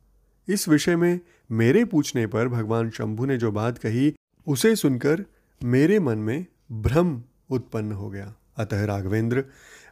इस 0.47 0.67
विषय 0.69 0.95
में 0.95 1.19
मेरे 1.51 1.83
पूछने 1.85 2.25
पर 2.27 2.47
भगवान 2.47 2.89
शंभु 2.89 3.25
ने 3.25 3.37
जो 3.37 3.51
बात 3.51 3.77
कही, 3.77 4.13
उसे 4.47 4.75
सुनकर 4.75 5.25
मेरे 5.61 5.99
मन 5.99 6.17
में 6.17 6.45
भ्रम 6.71 7.21
उत्पन्न 7.49 7.91
हो 7.91 8.09
गया। 8.09 8.33
अतः 8.57 8.85
राघवेंद्र 8.85 9.43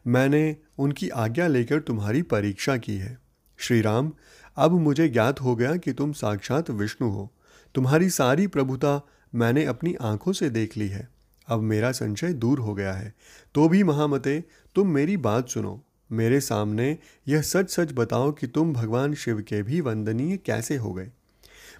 मैंने 0.08 0.58
उनकी 0.78 1.10
आज्ञा 1.10 1.48
लेकर 1.48 1.80
तुम्हारी 1.80 2.22
परीक्षा 2.22 2.78
की 2.78 2.98
है। 2.98 3.20
श्री 3.58 3.82
राम 3.82 4.12
अब 4.56 4.72
मुझे 4.72 5.10
ज्ञात 5.10 5.42
हो 5.42 5.56
गया 5.56 5.76
कि 5.76 5.94
तुम 5.94 6.12
साक्षात 6.12 6.70
विष्णु 6.70 7.10
हो। 7.10 7.34
तुम्हारी 7.76 8.10
सारी 8.10 8.48
प्रभुता 8.48 9.08
मैंने 9.36 9.66
अपनी 9.66 9.96
आँखों 10.02 10.34
से 10.34 10.50
देख 10.50 10.78
ली 10.78 10.88
है। 10.88 11.10
अब 11.48 11.60
मेरा 11.60 11.92
संशय 11.92 12.34
दूर 12.34 12.60
हो 12.60 12.74
गया 12.74 12.94
है। 12.94 13.14
तो 13.54 13.70
भी 13.70 13.84
महामते, 13.84 14.44
तुम 14.76 14.88
मेरी 14.88 15.18
बात 15.18 15.50
सुनो। 15.50 15.84
मेरे 16.12 16.42
सामने 16.42 16.98
यह 17.28 17.42
सच 17.42 17.70
सच 17.70 17.94
बताओ 17.94 18.32
कि 18.32 18.48
तुम 18.48 18.74
भगवान 18.74 19.14
शिव 19.14 19.42
के 19.42 19.64
भी 19.64 19.82
वंदनीय 19.82 20.38
कैसे 20.38 20.76
हो 20.76 20.94
गए। 20.94 21.12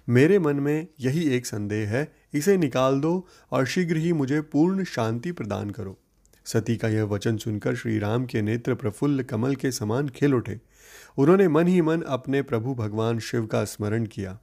मेरे 0.08 0.38
मन 0.38 0.56
में 0.56 0.86
यही 1.00 1.30
एक 1.30 1.46
संदेह 1.46 1.90
है, 1.90 2.16
इसे 2.34 2.56
निकाल 2.56 3.00
दो 3.00 3.28
और 3.52 3.66
शीघ्र 3.66 3.96
ही 3.96 4.12
मुझे 4.12 4.40
पूर्ण 4.40 4.84
शांति 4.84 5.32
प्रदान 5.32 5.70
करो। 5.70 5.98
सती 6.46 6.76
का 6.76 6.88
यह 6.88 7.04
वचन 7.04 7.36
सुनकर 7.36 7.74
श्री 7.74 7.98
राम 7.98 8.26
के 8.26 8.42
नेत्र 8.42 8.74
प्रफुल्ल 8.74 9.22
कमल 9.22 9.54
के 9.54 9.72
समान 9.72 10.08
खिल 10.08 10.34
उठे। 10.34 10.60
उन्होंने 11.18 11.48
मन 11.48 11.66
ही 11.66 11.80
मन 11.80 12.02
अपने 12.02 12.42
प्रभु 12.42 12.74
भगवान 12.74 13.18
शिव 13.18 13.46
का 13.46 13.64
स्मरण 13.64 14.06
किया। 14.06 14.38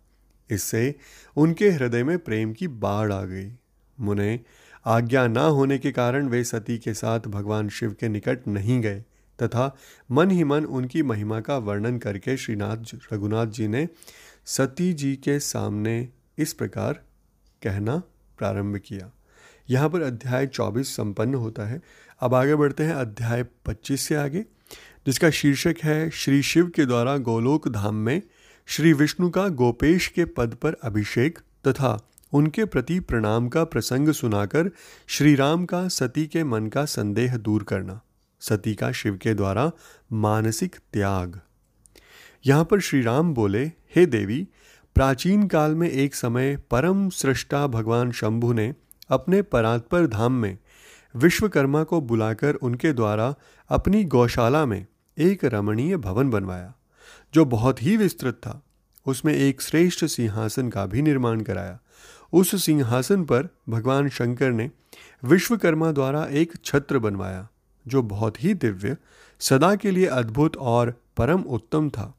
इससे 0.49 0.95
उनके 1.37 1.69
हृदय 1.69 2.03
में 2.03 2.19
प्रेम 2.19 2.53
की 2.53 2.67
बाढ़ 2.67 3.11
आ 3.11 3.23
गई। 3.23 3.53
मुने, 3.99 4.39
आज्ञा 4.85 5.27
ना 5.27 5.41
होने 5.41 5.77
के 5.77 5.91
कारण 5.91 6.27
वे 6.27 6.43
सती 6.43 6.77
के 6.77 6.93
साथ 6.93 7.19
भगवान 7.19 7.69
शिव 7.69 7.95
के 7.99 8.09
निकट 8.09 8.47
नहीं 8.47 8.81
गए, 8.81 8.99
तथा 9.43 9.75
मन 10.11 10.31
ही 10.31 10.43
मन 10.43 10.65
उनकी 10.65 11.03
महिमा 11.03 11.39
का 11.39 11.57
वर्णन 11.57 11.97
करके 11.97 12.37
श्रीनाथ 12.37 12.77
रघुनाथ 13.13 13.47
जी 13.47 13.67
ने 13.67 13.87
सती 14.45 14.93
जी 14.93 15.15
के 15.15 15.39
सामने 15.39 16.09
इस 16.37 16.53
प्रकार 16.53 16.93
कहना 17.63 17.97
प्रारंभ 18.37 18.77
किया। 18.77 19.11
यहाँ 19.69 19.89
पर 19.89 20.01
अध्याय 20.01 20.47
24 20.47 20.95
संपन्न 20.95 21.33
होता 21.33 21.63
है। 21.63 21.81
अब 22.19 22.33
आगे 22.33 22.55
बढ़ते 22.55 22.83
हैं, 22.83 22.93
अध्याय 22.93 23.43
25 23.65 24.07
से 24.07 24.15
आगे, 24.15 24.45
जिसका 25.05 25.29
शीर्षक 25.29 25.75
है, 25.83 26.09
श्री 26.09 26.41
शिव 26.43 26.69
के 26.69 26.85
द्वारा 26.85 27.17
गोलोक 27.17 27.67
धाम 27.67 27.95
में 27.95 28.21
श्री 28.67 28.93
विष्णु 28.93 29.29
का 29.29 29.47
गोपेश 29.47 30.07
के 30.07 30.25
पद 30.25 30.53
पर 30.53 30.75
अभिषेक 30.83 31.39
तथा 31.67 32.09
उनके 32.33 32.65
प्रति 32.65 32.99
प्रणाम 32.99 33.47
का 33.47 33.63
प्रसंग 33.63 34.09
सुनाकर 34.09 34.69
श्री 35.07 35.35
राम 35.35 35.65
का 35.65 35.87
सती 35.87 36.25
के 36.27 36.43
मन 36.43 36.67
का 36.67 36.85
संदेह 36.85 37.37
दूर 37.37 37.63
करना, 37.63 38.01
सती 38.39 38.75
का 38.75 38.91
शिव 38.91 39.17
के 39.17 39.33
द्वारा 39.33 39.71
मानसिक 40.13 40.75
त्याग। 40.93 41.39
यहाँ 42.45 42.65
पर 42.65 42.79
श्री 42.79 43.01
राम 43.01 43.33
बोले, 43.33 43.65
हे 43.95 44.05
देवी, 44.05 44.47
प्राचीन 44.95 45.47
काल 45.47 45.75
में 45.75 45.89
एक 45.89 46.15
समय 46.15 46.57
परम 46.71 47.09
सृष्टा 47.09 47.67
भगवान 47.67 48.11
शंभु 48.11 48.53
ने 48.53 48.73
अपने 49.13 49.41
परात्पर 49.41 50.07
धाम 50.07 50.33
में 50.33 50.57
विश्वकर्मा 51.15 51.83
को 51.83 52.01
बुलाकर 52.01 52.53
उनके 52.53 52.93
द्वारा 52.93 53.35
अपनी 53.69 54.03
गौशाला 54.03 54.65
में 54.65 54.85
एक 55.17 55.45
रमणीय 55.45 55.97
भवन 55.97 56.29
बनवाया, 56.29 56.73
जो 57.33 57.45
बहुत 57.45 57.83
ही 57.83 57.97
विस्तृत 57.97 58.33
था। 58.33 58.61
उसमें 59.05 59.33
एक 59.33 59.61
श्रेष्ठ 59.61 60.05
सिंहासन 60.05 60.69
का 60.69 60.85
भी 60.85 61.01
निर्माण 61.01 61.41
कराया। 61.41 61.79
उस 62.33 62.65
सिंहासन 62.65 63.23
पर 63.23 63.47
भगवान 63.69 64.09
शंकर 64.09 64.51
ने 64.51 64.71
विश्वकर्मा 65.23 65.91
द्वारा 65.91 66.25
एक 66.25 66.53
छत्र 66.65 66.99
बनवाया, 66.99 67.47
जो 67.87 68.01
बहुत 68.01 68.43
ही 68.43 68.53
दिव्य, 68.53 68.97
सदा 69.39 69.75
के 69.75 69.91
लिए 69.91 70.05
अद्भुत 70.05 70.57
और 70.57 71.01
परम 71.17 71.41
उत्तम 71.41 71.89
था। 71.89 72.13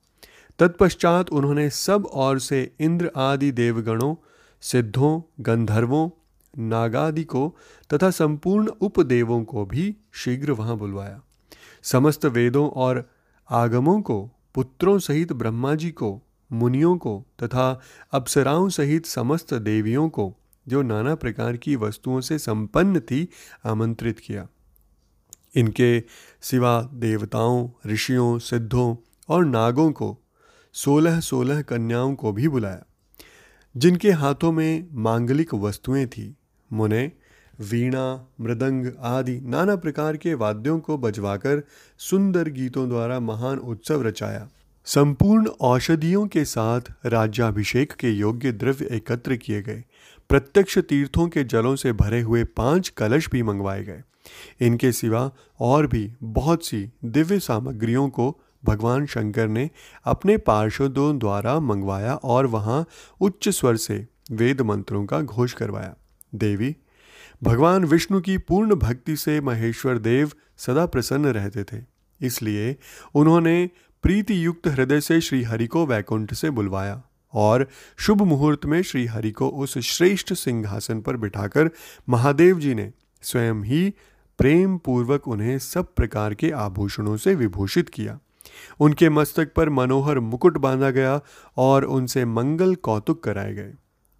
तत्पश्चात 0.58 1.30
उन्होंने 1.30 1.70
सब 1.70 2.06
ओर 2.12 2.38
से 2.38 2.72
इंद्र 2.80 3.10
आदि 3.16 3.50
देवगणों, 3.52 4.14
सिद्धों, 4.60 5.20
गंधर्वों 5.40 6.10
नागादि 6.58 7.24
को 7.24 7.56
तथा 7.92 8.10
संपूर्ण 8.10 8.66
उपदेवों 8.66 9.44
को 9.44 9.66
भी 9.66 9.96
शीघ्र 10.12 10.52
वहाँ 10.52 10.76
बुलवाया। 10.76 11.20
समस्त 11.82 12.24
वेदों 12.24 12.70
और 12.70 13.10
आगमों 13.50 14.00
को, 14.00 14.30
पुत्रों 14.54 14.98
सहित 14.98 15.32
ब्रह्मा 15.32 15.74
जी 15.74 15.90
को, 15.90 16.22
मुनियों 16.52 16.98
को 16.98 17.26
तथा 17.42 17.80
अप्सराओं 18.12 18.68
सहित 18.68 19.06
समस्त 19.06 19.54
देवियों 19.54 20.08
को 20.08 20.34
जो 20.68 20.82
नाना 20.82 21.14
प्रकार 21.14 21.56
की 21.56 21.76
वस्तुओं 21.76 22.20
से 22.20 22.38
संपन्न 22.38 23.00
थी, 23.00 23.28
आमंत्रित 23.64 24.18
किया। 24.18 24.48
इनके 25.54 26.02
सिवा 26.40 26.90
देवताओं, 26.94 27.68
ऋषियों, 27.86 28.38
सिद्धों 28.38 28.96
और 29.28 29.44
नागों 29.44 29.92
को 29.92 30.18
सोलह 30.72 31.20
सोलह 31.20 31.62
कन्याओं 31.62 32.14
को 32.14 32.32
भी 32.32 32.48
बुलाया, 32.48 32.82
जिनके 33.76 34.10
हाथों 34.10 34.52
में 34.52 34.88
मांगलिक 34.92 35.54
वस्तुएँ 35.54 36.06
थी। 36.06 36.36
मुने, 36.74 37.12
वीणा, 37.60 38.28
मृदंग 38.40 38.86
आदि 39.00 39.40
नाना 39.40 39.76
प्रकार 39.76 40.16
के 40.16 40.34
वाद्यों 40.34 40.78
को 40.78 40.98
बजवाकर 40.98 41.62
सुंदर 41.98 42.48
गीतों 42.48 42.88
द्वारा 42.88 43.20
महान 43.20 43.58
उत्सव 43.58 44.02
रचाया। 44.02 44.48
संपूर्ण 44.84 45.46
औषधियों 45.46 46.26
के 46.26 46.44
साथ 46.44 46.80
राज्याभिषेक 47.06 47.92
के 47.92 48.10
योग्य 48.10 48.52
द्रव्य 48.52 48.88
एकत्र 48.92 49.36
किए 49.36 49.62
गए। 49.62 49.84
प्रत्यक्ष 50.28 50.78
तीर्थों 50.78 51.28
के 51.28 51.44
जलों 51.44 51.76
से 51.76 51.92
भरे 51.92 52.20
हुए 52.20 52.44
पाँच 52.44 52.88
कलश 52.88 53.30
भी 53.30 53.42
मंगवाए 53.42 53.84
गए। 53.84 54.02
इनके 54.60 54.92
सिवा 54.92 55.30
और 55.60 55.86
भी 55.86 56.12
बहुत 56.22 56.66
सी 56.66 56.90
दिव्य 57.04 57.38
सामग्रियों 57.38 58.08
को 58.08 58.40
भगवान 58.64 59.06
शंकर 59.06 59.48
ने 59.48 59.70
अपने 60.04 60.36
पार्षदों 60.36 61.18
द्वारा 61.18 61.60
मंगवाया 61.60 62.14
और 62.14 62.46
वहाँ 62.46 62.86
उच्च 63.20 63.48
स्वर 63.48 63.76
से 63.76 64.06
वेद 64.32 64.60
मंत्रों 64.60 65.06
का 65.06 65.20
घोष 65.20 65.52
करवाया। 65.52 65.94
देवी। 66.34 66.76
भगवान 67.42 67.84
विष्णु 67.84 68.20
की 68.20 68.38
पूर्ण 68.38 68.74
भक्ति 68.74 69.16
से 69.16 69.40
महेश्वर 69.40 69.98
देव 69.98 70.32
सदा 70.56 70.86
प्रसन्न 70.86 71.26
रहते 71.26 71.64
थे। 71.64 71.82
इसलिए 72.20 72.76
उन्होंने 73.14 73.70
प्रीति 74.02 74.46
युक्त 74.46 74.66
हृदय 74.66 75.00
से 75.00 75.20
श्री 75.20 75.42
हरि 75.42 75.66
को 75.66 75.86
वैकुंठ 75.86 76.34
से 76.34 76.50
बुलवाया 76.50 77.02
और 77.34 77.68
शुभ 77.96 78.22
मुहूर्त 78.22 78.66
में 78.66 78.82
श्री 78.82 79.06
हरि 79.06 79.30
को 79.30 79.48
उस 79.48 79.78
श्रेष्ठ 79.78 80.32
सिंहासन 80.32 81.00
पर 81.00 81.16
बिठाकर 81.16 81.70
महादेव 82.08 82.58
जी 82.58 82.74
ने 82.74 82.92
स्वयं 83.22 83.62
ही 83.62 83.94
प्रेम 84.38 84.78
पूर्वक 84.78 85.28
उन्हें 85.28 85.58
सब 85.58 85.94
प्रकार 85.94 86.34
के 86.34 86.50
आभूषणों 86.50 87.16
से 87.16 87.34
विभूषित 87.34 87.88
किया। 87.88 88.18
उनके 88.80 89.08
मस्तक 89.08 89.52
पर 89.54 89.68
मनोहर 89.68 90.18
मुकुट 90.18 90.58
बांधा 90.58 90.90
गया 90.90 91.20
और 91.56 91.84
उनसे 91.84 92.24
मंगल 92.24 92.74
कौतुक 92.74 93.24
कराए 93.24 93.54
गए। 93.54 93.72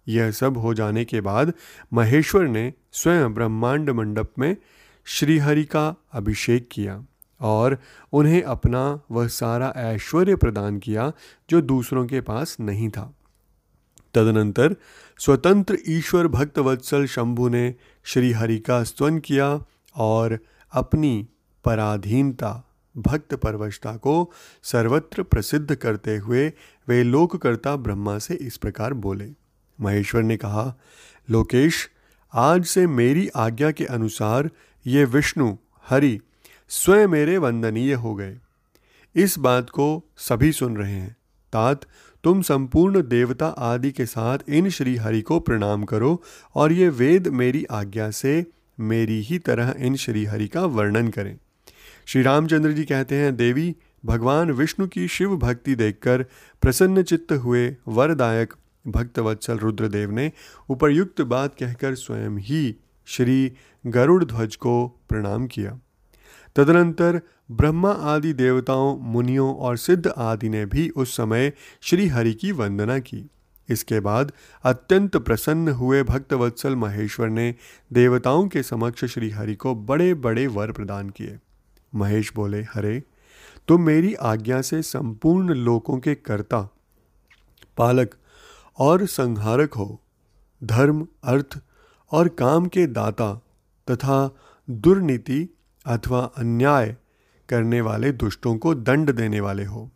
यह 0.07 0.31
सब 0.31 0.57
हो 0.57 0.73
जाने 0.73 1.05
के 1.05 1.21
बाद 1.21 1.53
महेश्वर 1.93 2.47
ने 2.47 2.73
स्वयं 2.91 3.33
ब्रह्मांड 3.33 3.89
मंडप 3.89 4.33
में 4.39 4.57
श्रीहरि 5.05 5.63
का 5.63 5.95
अभिषेक 6.13 6.69
किया 6.71 7.05
और 7.41 7.77
उन्हें 8.13 8.41
अपना 8.43 9.01
वह 9.11 9.27
सारा 9.27 9.73
ऐश्वर्य 9.77 10.35
प्रदान 10.35 10.79
किया 10.79 11.11
जो 11.49 11.61
दूसरों 11.61 12.05
के 12.05 12.21
पास 12.21 12.57
नहीं 12.59 12.89
था। 12.89 13.13
तदनंतर 14.13 14.75
स्वतंत्र 15.17 15.77
ईश्वर 15.87 16.27
भक्त 16.27 16.59
वत्सल 16.59 17.05
शंभु 17.05 17.49
ने 17.49 17.75
श्रीहरि 18.03 18.59
का 18.59 18.83
स्तवन 18.83 19.19
किया 19.19 19.63
और 19.95 20.39
अपनी 20.71 21.27
पराधीनता, 21.65 22.63
भक्त 22.97 23.35
परवशता 23.35 23.95
को 23.95 24.31
सर्वत्र 24.63 25.23
प्रसिद्ध 25.23 25.75
करते 25.75 26.17
हुए 26.17 26.53
वे 26.87 27.03
लोककर्ता 27.03 27.75
ब्रह्मा 27.75 28.17
से 28.19 28.33
इस 28.33 28.57
प्रकार 28.57 28.93
बोले। 28.93 29.44
महेश्वर 29.81 30.23
ने 30.23 30.37
कहा, 30.37 30.75
लोकेश, 31.29 31.89
आज 32.33 32.65
से 32.65 32.87
मेरी 32.87 33.29
आज्ञा 33.35 33.71
के 33.71 33.85
अनुसार 33.85 34.49
ये 34.87 35.05
विष्णु, 35.05 35.55
हरि, 35.89 36.19
स्वयं 36.69 37.07
मेरे 37.07 37.37
वंदनीय 37.37 37.93
हो 37.93 38.15
गए। 38.15 38.37
इस 39.15 39.39
बात 39.39 39.69
को 39.69 40.03
सभी 40.17 40.51
सुन 40.51 40.77
रहे 40.77 40.91
हैं। 40.91 41.15
तात, 41.53 41.81
तुम 42.23 42.41
संपूर्ण 42.41 43.01
देवता 43.01 43.47
आदि 43.47 43.91
के 43.91 44.05
साथ 44.05 44.39
इन 44.49 44.69
श्री 44.69 44.95
हरि 44.95 45.21
को 45.21 45.39
प्रणाम 45.39 45.83
करो 45.83 46.23
और 46.55 46.71
ये 46.71 46.89
वेद 46.89 47.27
मेरी 47.27 47.65
आज्ञा 47.65 48.11
से 48.11 48.45
मेरी 48.79 49.21
ही 49.21 49.39
तरह 49.39 49.75
इन 49.77 49.95
श्री 49.95 50.25
हरि 50.25 50.47
का 50.47 50.65
वर्णन 50.65 51.07
करें। 51.07 51.37
श्री 52.05 52.21
रामचंद्र 52.21 52.71
जी 52.71 52.83
कहते 52.83 53.15
हैं, 53.15 53.35
देवी, 53.35 53.75
भगवान 54.05 54.51
विष्णु 54.51 54.87
की 54.87 55.07
शिव 55.07 55.37
भक्ति 55.37 55.75
देखकर 55.75 56.25
प्रसन्न 56.61 57.03
चित्त 57.03 57.33
हुए 57.33 57.75
वरदायक 57.87 58.53
भक्तवत्सल 58.87 59.57
रुद्रदेव 59.57 60.11
ने 60.11 60.31
उपयुक्त 60.69 61.21
बात 61.21 61.55
कहकर 61.55 61.95
स्वयं 61.95 62.37
ही 62.37 62.75
श्री 63.05 63.51
गरुड़ 63.87 64.23
ध्वज 64.23 64.55
को 64.55 64.87
प्रणाम 65.09 65.47
किया। 65.47 65.79
तदनंतर 66.55 67.21
ब्रह्मा 67.51 67.91
आदि 67.91 68.33
देवताओं, 68.33 68.97
मुनियों 68.99 69.55
और 69.55 69.77
सिद्ध 69.77 70.07
आदि 70.07 70.49
ने 70.49 70.65
भी 70.65 70.89
उस 70.89 71.17
समय 71.17 71.53
श्री 71.81 72.07
हरि 72.07 72.33
की 72.33 72.51
वंदना 72.51 72.99
की। 72.99 73.29
इसके 73.69 73.99
बाद 73.99 74.31
अत्यंत 74.63 75.17
प्रसन्न 75.17 75.69
हुए 75.69 76.03
भक्तवत्सल 76.03 76.75
महेश्वर 76.75 77.29
ने 77.29 77.55
देवताओं 77.93 78.47
के 78.47 78.63
समक्ष 78.63 79.05
श्री 79.05 79.29
हरि 79.29 79.55
को 79.55 79.75
बड़े 79.75 80.13
बड़े 80.13 80.47
वर 80.47 80.71
प्रदान 80.71 81.09
किए। 81.09 81.37
महेश 81.95 82.31
बोले, 82.35 82.61
हरे, 82.61 83.03
तुम 83.67 83.81
मेरी 83.81 84.13
आज्ञा 84.13 84.61
से 84.61 84.81
संपूर्ण 84.81 85.53
लोकों 85.53 85.99
के 85.99 86.15
कर्ता, 86.15 86.69
पालक 87.77 88.15
और 88.77 89.05
संहारक 89.05 89.73
हो। 89.73 90.01
धर्म, 90.63 91.07
अर्थ 91.23 91.59
और 92.11 92.27
काम 92.27 92.65
के 92.65 92.87
दाता 92.87 93.33
तथा 93.91 94.35
दुर्नीति 94.69 95.55
अथवा 95.85 96.19
अन्याय 96.19 96.97
करने 97.49 97.81
वाले 97.81 98.11
दुष्टों 98.11 98.57
को 98.57 98.75
दंड 98.75 99.11
देने 99.11 99.39
वाले 99.39 99.65
हो। 99.65 99.91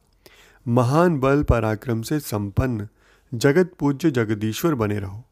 महान 0.68 1.20
बल 1.20 1.44
पराक्रम 1.44 2.02
से 2.02 2.20
संपन्न 2.20 2.88
जगत 3.34 3.72
पूज्य 3.80 4.12
जगदीश्वर 4.12 4.76
बने 4.76 5.00
रहो। 5.00 5.26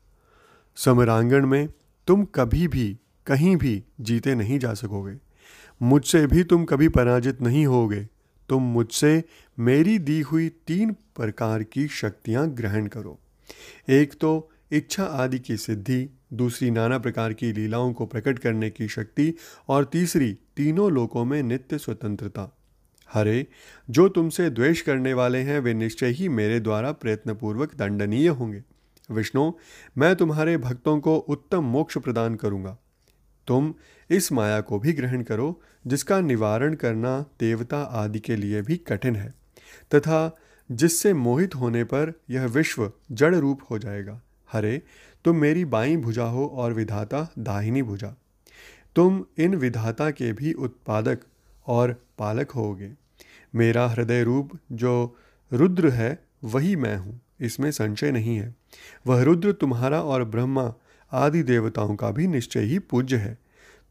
समरांगण 0.76 1.46
में 1.46 1.70
तुम 2.08 2.26
कभी 2.26 2.68
भी, 2.68 2.98
कहीं 3.26 3.58
भी 3.58 3.84
जीते 4.02 4.36
नहीं 4.36 4.60
जा 4.60 4.74
सकोगे। 4.74 5.18
मुझसे 5.82 6.28
भी 6.28 6.44
तुम 6.44 6.66
कभी 6.66 6.90
पराजित 6.90 7.42
नहीं 7.42 7.66
होगे। 7.66 8.08
तुम 8.50 8.64
मुझसे 8.64 9.24
मेरी 9.60 10.00
दी 10.00 10.22
हुई 10.22 10.50
तीन 10.50 10.94
प्रकार 10.94 11.64
की 11.64 11.88
शक्तियाँ 11.88 12.50
ग्रहण 12.50 12.88
करो। 12.88 13.20
एक 13.90 14.14
तो 14.14 14.52
इच्छा 14.72 15.04
आदि 15.04 15.40
की 15.40 15.58
सिद्धि, 15.58 16.10
दूसरी 16.34 16.72
नाना 16.72 17.00
प्रकार 17.00 17.34
की 17.34 17.54
लीलाओं 17.54 17.94
को 17.94 18.06
प्रकट 18.06 18.40
करने 18.40 18.70
की 18.70 18.88
शक्ति, 18.88 19.34
और 19.68 19.86
तीसरी 19.86 20.38
तीनों 20.58 20.92
लोकों 20.92 21.26
में 21.26 21.44
नित्य 21.44 21.78
स्वतंत्रता। 21.78 22.58
हरे, 23.14 23.48
जो 23.90 24.10
तुमसे 24.10 24.50
द्वेष 24.50 24.82
करने 24.82 25.14
वाले 25.14 25.38
हैं, 25.38 25.60
वे 25.60 25.74
निश्चय 25.74 26.08
ही 26.08 26.30
मेरे 26.30 26.60
द्वारा 26.60 26.92
प्रयत्नपूर्वक 26.92 27.76
दंडनीय 27.76 28.28
होंगे। 28.28 28.64
विष्णु, 29.12 29.52
मैं 29.98 30.16
तुम्हारे 30.16 30.58
भक्तों 30.58 31.00
को 31.00 31.18
उत्तम 31.18 31.64
मोक्ष 31.64 31.98
प्रदान 31.98 32.36
करूँगा। 32.36 32.78
तुम 33.48 33.74
इस 34.10 34.32
माया 34.32 34.62
को 34.62 34.80
भी 34.80 34.94
ग्रहण 34.94 35.24
करो, 35.24 35.62
जिसका 35.88 36.22
निवारण 36.22 36.74
करना 36.74 37.26
देवता 37.40 37.82
आदि 37.82 38.20
के 38.20 38.36
लिए 38.36 38.62
भी 38.62 38.78
कठिन 38.78 39.16
है। 39.16 39.34
तथा 39.96 40.38
जिससे 40.72 41.14
मोहित 41.14 41.56
होने 41.56 41.84
पर 41.84 42.14
यह 42.30 42.46
विश्व 42.46 42.92
जड़ 43.12 43.36
रूप 43.36 43.60
हो 43.72 43.80
जाएगा। 43.80 44.22
हरे, 44.52 44.82
तुम 45.26 45.36
मेरी 45.36 45.66
बाई 45.66 45.98
भुजा 45.98 46.24
हो 46.24 46.46
और 46.46 46.74
विधाता 46.74 47.34
दाहिनी 47.40 47.82
भुजा। 47.82 48.14
तुम 48.96 49.26
इन 49.38 49.56
विधाता 49.56 50.12
के 50.12 50.34
भी 50.34 50.54
उत्पादक 50.54 51.20
और 51.68 52.04
पालक 52.18 52.52
होगे। 52.52 52.92
मेरा 53.56 53.88
हृदय 53.88 54.24
रूप 54.24 54.52
जो 54.72 55.18
रुद्र 55.54 55.90
है, 55.90 56.24
वही 56.44 56.76
मैं 56.76 56.98
हूँ। 56.98 57.22
इसमें 57.42 57.72
संशय 57.72 58.12
नहीं 58.12 58.38
है। 58.38 58.56
वह 59.08 59.24
रुद्र 59.24 59.52
तुम्हारा 59.52 60.02
और 60.02 60.24
ब्रह्मा 60.24 60.74
आदि 61.12 61.44
देवताओं 61.44 61.96
का 61.96 62.12
भी 62.12 62.28
निश्चय 62.28 62.60
ही 62.60 62.80
पूज्य 62.80 63.16
है। 63.16 63.38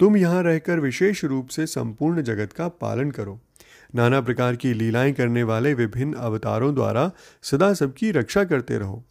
तुम 0.00 0.16
यहाँ 0.16 0.42
रहकर 0.42 0.80
विशेष 0.80 1.24
रूप 1.24 1.48
से 1.48 1.66
संपूर्ण 1.66 2.22
जगत 2.22 2.52
का 2.52 2.68
पालन 2.68 3.10
करो। 3.10 3.40
नाना 3.96 4.20
प्रकार 4.20 4.56
की 4.56 4.74
लीलाएँ 4.74 5.12
करने 5.12 5.42
वाले 5.42 5.74
विभिन्न 5.74 6.14
अवतारों 6.14 6.74
द्वारा 6.74 7.12
सदा 7.42 7.74
सबकी 7.74 8.10
रक्षा 8.10 8.44
करते 8.44 8.78
रहो। 8.78 9.04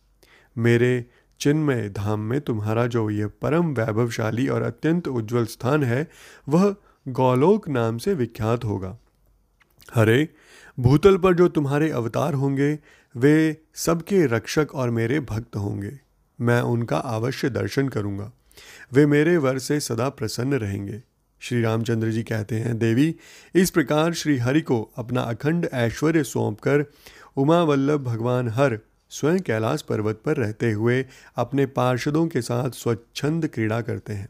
मेरे 0.57 1.05
चिन्मय 1.39 1.89
धाम 1.89 2.19
में 2.19 2.41
तुम्हारा 2.41 2.87
जो 2.87 3.09
ये 3.09 3.25
परम 3.25 3.65
वैभवशाली 3.73 4.47
और 4.47 4.61
अत्यंत 4.61 5.07
उज्जवल 5.07 5.45
स्थान 5.45 5.83
है, 5.83 6.07
वह 6.49 6.75
गौलोक 7.07 7.69
नाम 7.69 7.97
से 7.97 8.13
विख्यात 8.13 8.65
होगा। 8.65 8.97
हरे 9.95 10.29
भूतल 10.79 11.17
पर 11.17 11.33
जो 11.33 11.47
तुम्हारे 11.47 11.89
अवतार 11.89 12.33
होंगे, 12.33 12.79
वे 13.17 13.57
सबके 13.75 14.25
रक्षक 14.25 14.67
और 14.73 14.89
मेरे 14.89 15.19
भक्त 15.19 15.55
होंगे। 15.55 15.99
मैं 16.41 16.61
उनका 16.61 16.97
अवश्य 16.97 17.49
दर्शन 17.49 17.89
करूँगा। 17.89 18.31
वे 18.93 19.05
मेरे 19.05 19.37
वर 19.37 19.59
से 19.59 19.79
सदा 19.79 20.09
प्रसन्न 20.09 20.53
रहेंगे। 20.53 21.03
श्री 21.39 21.61
रामचंद्र 21.61 22.11
जी 22.11 22.23
कहते 22.23 22.55
हैं, 22.55 22.77
देवी, 22.77 23.15
इस 23.55 23.69
प्रकार 23.69 24.13
श्री 24.13 24.37
हरि 24.37 24.61
को 24.61 24.81
अपना 24.95 25.21
अखंड 25.21 25.67
ऐश्वर्य 25.73 26.23
सौंपकर 26.23 26.85
उमा 27.37 27.61
वल्लभ 27.63 28.03
भगवान 28.03 28.49
हर 28.49 28.79
स्वयं 29.09 29.39
कैलाश 29.39 29.81
पर्वत 29.81 30.21
पर 30.25 30.37
रहते 30.37 30.71
हुए 30.71 31.05
अपने 31.35 31.65
पार्षदों 31.65 32.27
के 32.27 32.41
साथ 32.41 32.69
स्वच्छंद 32.69 33.47
क्रीड़ा 33.47 33.81
करते 33.81 34.13
हैं। 34.13 34.29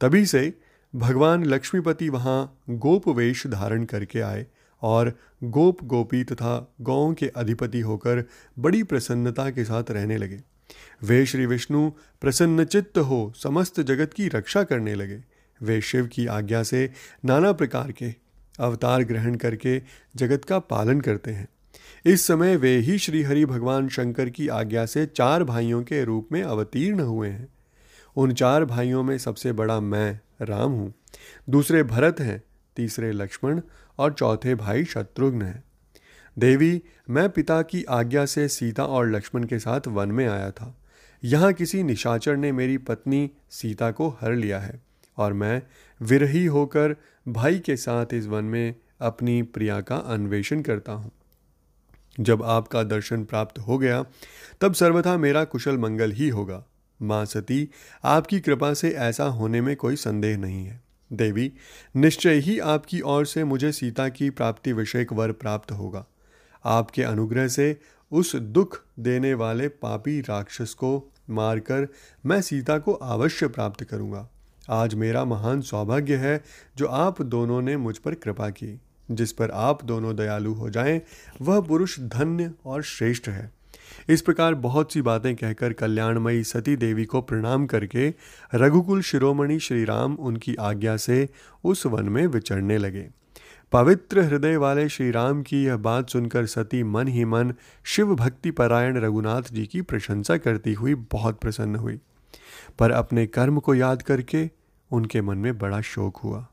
तभी 0.00 0.26
से 0.26 0.58
भगवान 0.94 1.44
लक्ष्मीपति 1.44 2.08
वहाँ 2.08 2.60
गोप 2.70 3.08
वेश 3.08 3.46
धारण 3.46 3.84
करके 3.84 4.20
आए 4.20 4.46
और 4.82 5.12
गोप 5.44 5.84
गोपी 5.84 6.24
तथा 6.24 6.74
गौं 6.80 7.14
के 7.14 7.28
अधिपति 7.28 7.80
होकर 7.80 8.24
बड़ी 8.58 8.82
प्रसन्नता 8.82 9.50
के 9.50 9.64
साथ 9.64 9.90
रहने 9.90 10.16
लगे। 10.16 10.40
वे 11.02 11.26
श्री 11.26 11.46
विष्णु 11.46 11.90
प्रसन्नचित्त 12.20 12.98
हो 12.98 13.32
समस्त 13.36 13.80
जगत 13.80 14.12
की 14.12 14.28
रक्षा 14.28 14.62
करने 14.62 14.94
लगे। 14.94 15.37
वे 15.62 15.80
शिव 15.80 16.06
की 16.06 16.26
आज्ञा 16.26 16.62
से 16.62 16.90
नाना 17.24 17.52
प्रकार 17.52 17.92
के 17.92 18.14
अवतार 18.60 19.02
ग्रहण 19.02 19.34
करके 19.34 19.82
जगत 20.16 20.44
का 20.44 20.58
पालन 20.58 21.00
करते 21.00 21.30
हैं। 21.30 21.48
इस 22.04 22.26
समय 22.26 22.56
वे 22.56 22.76
ही 22.76 22.98
श्री 22.98 23.22
हरि 23.22 23.44
भगवान 23.44 23.88
शंकर 23.88 24.30
की 24.30 24.48
आज्ञा 24.48 24.86
से 24.86 25.06
चार 25.06 25.44
भाइयों 25.44 25.82
के 25.82 26.04
रूप 26.04 26.28
में 26.32 26.42
अवतीर्ण 26.42 27.00
हुए 27.00 27.28
हैं। 27.28 27.48
उन 28.16 28.32
चार 28.32 28.64
भाइयों 28.64 29.02
में 29.02 29.18
सबसे 29.18 29.52
बड़ा 29.52 29.80
मैं, 29.80 30.20
राम 30.42 30.70
हूँ। 30.72 30.94
दूसरे 31.50 31.82
भरत 31.82 32.20
हैं, 32.20 32.42
तीसरे 32.76 33.12
लक्ष्मण 33.12 33.60
और 33.98 34.12
चौथे 34.12 34.54
भाई 34.54 34.84
शत्रुघ्न 34.84 35.42
हैं। 35.42 35.64
देवी, 36.38 36.82
मैं 37.10 37.30
पिता 37.30 37.62
की 37.62 37.84
आज्ञा 37.84 38.26
से 38.26 38.48
सीता 38.48 38.84
और 38.84 39.10
लक्ष्मण 39.10 39.44
के 39.44 39.58
साथ 39.58 39.80
वन 39.88 40.08
में 40.08 40.26
आया 40.26 40.50
था। 40.50 40.78
यहाँ 41.24 41.52
किसी 41.52 41.82
निशाचर 41.82 42.36
ने 42.36 42.52
मेरी 42.52 42.78
पत्नी 42.78 43.30
सीता 43.50 43.90
को 43.90 44.18
हर 44.20 44.34
लिया 44.34 44.58
है। 44.58 44.87
और 45.18 45.32
मैं 45.32 45.62
विरही 46.02 46.46
होकर 46.46 46.96
भाई 47.28 47.58
के 47.58 47.76
साथ 47.76 48.06
इस 48.12 48.26
वन 48.26 48.44
में 48.44 48.74
अपनी 49.00 49.42
प्रिया 49.42 49.80
का 49.80 49.96
अन्वेषण 49.96 50.62
करता 50.62 50.92
हूँ। 50.92 51.12
जब 52.20 52.42
आपका 52.42 52.82
दर्शन 52.82 53.24
प्राप्त 53.24 53.58
हो 53.58 53.78
गया, 53.78 54.04
तब 54.60 54.74
सर्वथा 54.74 55.16
मेरा 55.16 55.44
कुशल 55.44 55.78
मंगल 55.78 56.12
ही 56.12 56.28
होगा। 56.28 56.64
माँ 57.02 57.24
सती, 57.24 57.68
आपकी 58.04 58.40
कृपा 58.40 58.74
से 58.74 58.90
ऐसा 58.90 59.24
होने 59.24 59.60
में 59.60 59.76
कोई 59.76 59.96
संदेह 59.96 60.36
नहीं 60.36 60.66
है। 60.66 60.80
देवी, 61.12 61.52
निश्चय 61.96 62.34
ही 62.34 62.58
आपकी 62.58 63.00
ओर 63.00 63.26
से 63.26 63.44
मुझे 63.44 63.72
सीता 63.72 64.08
की 64.08 64.30
प्राप्ति 64.30 64.72
विषयक 64.72 65.12
वर 65.12 65.32
प्राप्त 65.32 65.72
होगा। 65.72 66.06
आपके 66.64 67.02
अनुग्रह 67.02 67.48
से 67.48 67.80
उस 68.12 68.36
दुख 68.36 68.82
देने 68.98 69.34
वाले 69.34 69.68
पापी 69.68 70.20
राक्षस 70.20 70.74
को 70.74 71.12
मारकर 71.30 71.88
मैं 72.26 72.42
सीता 72.42 72.78
को 72.78 72.92
अवश्य 72.92 73.48
प्राप्त 73.48 73.84
करूँगा। 73.84 74.28
आज 74.70 74.94
मेरा 74.94 75.24
महान 75.24 75.60
सौभाग्य 75.60 76.16
है 76.16 76.44
जो 76.76 76.86
आप 76.86 77.22
दोनों 77.22 77.62
ने 77.62 77.76
मुझ 77.76 77.98
पर 77.98 78.14
कृपा 78.14 78.50
की। 78.50 78.80
जिस 79.10 79.32
पर 79.32 79.50
आप 79.50 79.84
दोनों 79.84 80.16
दयालु 80.16 80.52
हो 80.52 80.70
जाएँ, 80.70 81.02
वह 81.42 81.60
पुरुष 81.60 82.00
धन्य 82.00 82.52
और 82.66 82.82
श्रेष्ठ 82.82 83.28
है। 83.28 83.50
इस 84.08 84.22
प्रकार 84.22 84.54
बहुत 84.54 84.92
सी 84.92 85.02
बातें 85.02 85.36
कहकर 85.36 85.72
कल्याणमयी 85.72 86.44
सती 86.44 86.76
देवी 86.76 87.04
को 87.04 87.20
प्रणाम 87.20 87.66
करके 87.66 88.14
रघुकुल 88.54 89.02
शिरोमणि 89.02 89.58
श्री 89.58 89.84
राम 89.84 90.14
उनकी 90.14 90.54
आज्ञा 90.54 90.96
से 90.96 91.28
उस 91.64 91.86
वन 91.86 92.04
में 92.04 92.26
विचरने 92.26 92.78
लगे। 92.78 93.08
पवित्र 93.72 94.20
हृदय 94.20 94.56
वाले 94.56 94.88
श्री 94.88 95.10
राम 95.10 95.42
की 95.42 95.64
यह 95.64 95.76
बात 95.76 96.10
सुनकर 96.10 96.46
सती 96.46 96.82
मन 96.82 97.08
ही 97.08 97.24
मन 97.24 97.54
शिव 97.84 98.14
भक्ति 98.14 98.50
परायण 98.50 98.96
रघुनाथ 98.96 99.42
जी 99.52 99.66
की 99.66 99.80
प्रशंसा 99.80 100.36
करती 100.36 100.72
हुई 100.72 100.94
बहुत 100.94 101.40
प्रसन्न 101.40 101.76
हुई। 101.76 101.98
पर 102.78 102.90
अपने 102.90 103.26
कर्म 103.26 103.60
को 103.60 103.74
याद 103.74 104.02
करके 104.02 104.50
उनके 104.92 105.22
मन 105.22 105.38
में 105.38 105.58
बड़ा 105.58 105.80
शोक 105.80 106.16
हुआ। 106.16 106.46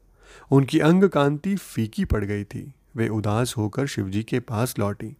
उनकी 0.51 0.79
अंग 0.79 1.03
कांति 1.03 1.55
फीकी 1.55 2.05
पड़ 2.05 2.25
गई 2.25 2.43
थी। 2.43 2.73
वे 2.95 3.09
उदास 3.09 3.53
होकर 3.57 3.87
शिवजी 3.87 4.23
के 4.23 4.39
पास 4.39 4.79
लौटी। 4.79 5.17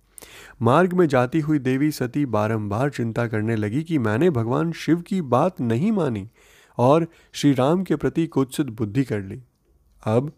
मार्ग 0.62 0.94
में 0.94 1.08
जाती 1.08 1.40
हुई 1.40 1.60
देवी 1.60 1.92
सती 1.92 2.26
बारंबार 2.26 2.90
चिंता 2.90 3.28
करने 3.28 3.56
लगी 3.56 3.84
कि 3.84 3.98
मैंने 3.98 4.30
भगवान 4.30 4.72
शिव 4.72 5.02
की 5.02 5.22
बात 5.22 5.62
नहीं 5.62 5.92
मानी 5.92 6.30
और 6.78 7.08
श्री 7.34 7.54
राम 7.54 7.84
के 7.84 7.96
प्रति 7.96 8.28
कुत्सित 8.28 8.68
बुद्धि 8.68 9.04
कर 9.04 9.22
ली। 9.22 9.44
अब 10.04 10.32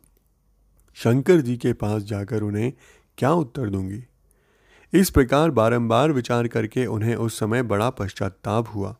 शंकर 0.95 1.41
जी 1.41 1.57
के 1.57 1.73
पास 1.73 2.03
जाकर 2.03 2.41
उन्हें 2.41 2.73
क्या 3.17 3.31
उत्तर 3.31 3.69
दूँगी? 3.69 4.03
इस 4.93 5.09
प्रकार 5.09 5.51
बारंबार 5.51 6.11
विचार 6.11 6.47
करके 6.47 6.85
उन्हें 6.85 7.15
उस 7.15 7.39
समय 7.39 7.63
बड़ा 7.63 7.89
पश्चाताप 7.89 8.67
हुआ। 8.75 8.95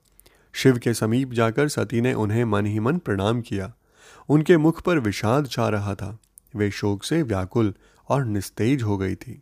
शिव 0.58 0.78
के 0.78 0.94
समीप 0.94 1.34
जाकर 1.34 1.68
सती 1.68 2.02
ने 2.02 2.14
उन्हें 2.14 2.46
मन 2.46 2.66
ही 2.66 2.80
मन 2.80 2.98
प्रणाम 2.98 3.42
किया। 3.42 3.74
उनके 4.30 4.58
मुख 4.58 4.82
पर 4.82 5.00
विषाद 5.00 5.48
छा 5.48 5.70
रहा 5.70 5.96
था। 5.96 6.18
वे 6.56 6.72
शोक 6.72 7.04
से 7.04 7.24
व्याकुल 7.24 7.74
और 8.10 8.26
निस्तेज 8.26 8.84
हो 8.84 8.98
गई 8.98 9.16
थी। 9.16 9.42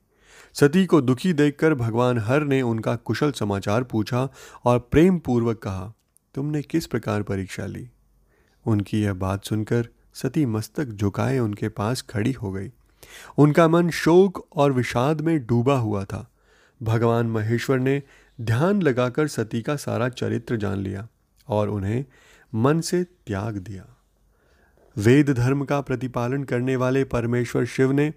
सती 0.54 0.86
को 0.86 1.01
दुखी 1.01 1.34
देखकर 1.34 1.73
भगवान 1.73 2.19
हर 2.19 2.43
ने 2.43 2.62
उनका 2.62 2.95
कुशल 2.95 3.32
समाचार 3.32 3.84
पूछा 3.84 4.30
और 4.65 4.80
प्रेम 4.80 5.19
पूर्वक 5.19 5.58
कहा, 5.58 5.93
तुमने 6.36 6.62
किस 6.62 6.86
प्रकार 6.86 7.23
परीक्षा 7.23 7.65
ली? 7.65 7.89
उनकी 8.67 9.01
यह 9.01 9.13
बात 9.13 9.45
सुनकर 9.45 9.88
सती 10.13 10.45
मस्तक 10.45 10.86
झुकाए 10.86 11.39
उनके 11.39 11.69
पास 11.69 12.01
खड़ी 12.01 12.32
हो 12.32 12.51
गई। 12.51 12.71
उनका 13.38 13.67
मन 13.67 13.89
शोक 13.89 14.47
और 14.56 14.71
विषाद 14.71 15.21
में 15.21 15.45
डूबा 15.45 15.78
हुआ 15.78 16.04
था। 16.06 16.32
भगवान 16.84 17.28
महेश्वर 17.28 17.80
ने 17.80 18.04
ध्यान 18.41 18.82
लगाकर 18.82 19.28
सती 19.28 19.62
का 19.62 19.76
सारा 19.76 20.10
चरित्र 20.10 20.58
जान 20.58 20.78
लिया 20.78 21.08
और 21.48 21.69
उन्हें 21.69 22.06
मन 22.56 22.82
से 22.82 23.04
त्याग 23.04 23.58
दिया। 23.58 23.86
वेद 24.98 25.30
धर्म 25.30 25.65
का 25.65 25.82
प्रतिपालन 25.82 26.43
करने 26.43 26.76
वाले 26.76 27.04
परमेश्वर 27.04 27.65
शिव 27.65 27.91
ने 27.91 28.13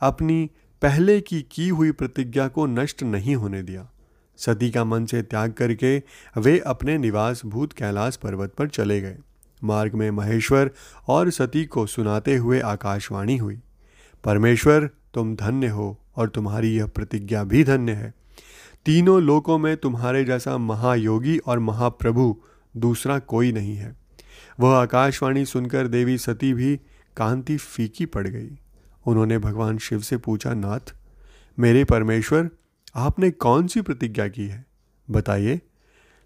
अपनी 0.00 0.50
पहले 0.82 1.20
की 1.20 1.42
की 1.42 1.68
हुई 1.68 1.92
प्रतिज्ञा 1.92 2.48
को 2.48 2.66
नष्ट 2.66 3.02
नहीं 3.02 3.36
होने 3.36 3.62
दिया। 3.62 3.90
सती 4.36 4.70
का 4.70 4.84
मन 4.84 5.06
से 5.06 5.22
त्याग 5.22 5.52
करके 5.52 6.02
वे 6.36 6.58
अपने 6.58 6.98
निवास 6.98 7.42
भूत 7.44 7.72
कैलाश 7.72 8.16
पर्वत 8.16 8.54
पर 8.54 8.68
चले 8.68 9.00
गए। 9.00 9.18
मार्ग 9.64 9.94
में 9.94 10.10
महेश्वर 10.10 10.70
और 11.08 11.30
सती 11.30 11.64
को 11.64 11.86
सुनाते 11.86 12.36
हुए 12.36 12.60
आकाशवाणी 12.60 13.36
हुई। 13.36 13.60
परमेश्वर, 14.24 14.90
तुम 15.14 15.36
धन्य 15.36 15.68
हो 15.68 16.00
और 16.16 16.28
तुम्हारी 16.28 16.76
यह 16.76 16.86
प्रतिज्ञा 16.86 17.44
भी 17.44 17.64
धन्य 17.64 17.92
है। 17.92 18.25
तीनों 18.86 19.22
लोकों 19.22 19.58
में 19.58 19.76
तुम्हारे 19.76 20.24
जैसा 20.24 20.58
महायोगी 20.58 21.38
और 21.38 21.58
महाप्रभु 21.58 22.42
दूसरा 22.76 23.18
कोई 23.18 23.52
नहीं 23.52 23.76
है। 23.76 23.96
वह 24.60 24.76
आकाशवाणी 24.76 25.44
सुनकर 25.44 25.86
देवी 25.86 26.18
सती 26.18 26.54
भी 26.54 26.80
कांति 27.16 27.56
फीकी 27.56 28.06
पड़ 28.06 28.28
गई। 28.28 28.50
उन्होंने 29.06 29.38
भगवान 29.38 29.78
शिव 29.78 30.00
से 30.00 30.16
पूछा, 30.16 30.54
नाथ, 30.54 30.94
मेरे 31.58 31.84
परमेश्वर, 31.84 32.50
आपने 32.94 33.30
कौन 33.30 33.66
सी 33.66 33.80
प्रतिज्ञा 33.80 34.28
की 34.28 34.46
है? 34.46 34.66
बताइए। 35.10 35.60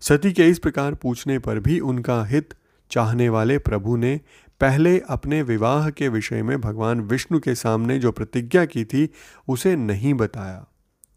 सती 0.00 0.32
के 0.32 0.48
इस 0.48 0.58
प्रकार 0.58 0.94
पूछने 0.94 1.38
पर 1.38 1.58
भी 1.58 1.80
उनका 1.80 2.24
हित 2.24 2.54
चाहने 2.90 3.28
वाले 3.28 3.58
प्रभु 3.58 3.96
ने 3.96 4.20
पहले 4.60 5.00
अपने 5.00 5.42
विवाह 5.42 5.90
के 5.90 6.08
विषय 6.08 6.42
में 6.42 6.60
भगवान 6.60 7.00
विष्णु 7.00 7.40
के 7.40 7.54
सामने 7.54 7.98
जो 7.98 8.12
प्रतिज्ञा 8.12 8.64
की 8.64 8.84
थी, 8.84 9.08
उसे 9.48 9.76
नहीं 9.76 10.14
बताया। 10.14 10.66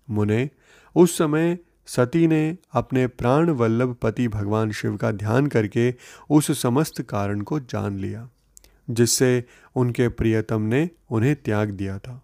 मुने 0.10 0.50
उस 0.96 1.18
समय 1.18 1.58
सती 1.86 2.28
ने 2.28 2.58
अपने 2.74 3.08
प्राण 3.08 3.50
वल्लभ 3.50 3.96
पति 4.02 4.28
भगवान 4.28 4.72
शिव 4.72 4.98
का 4.98 5.12
ध्यान 5.12 5.48
करके 5.48 5.94
उस 6.30 6.62
समस्त 6.62 7.02
कारण 7.02 7.42
को 7.42 7.60
जान 7.60 8.00
लिया, 8.00 8.30
जिससे 8.90 9.44
उनके 9.76 10.08
प्रियतम 10.08 10.62
ने 10.62 10.90
उन्हें 11.10 11.36
त्याग 11.36 11.70
दिया 11.70 12.00
था। 12.00 12.24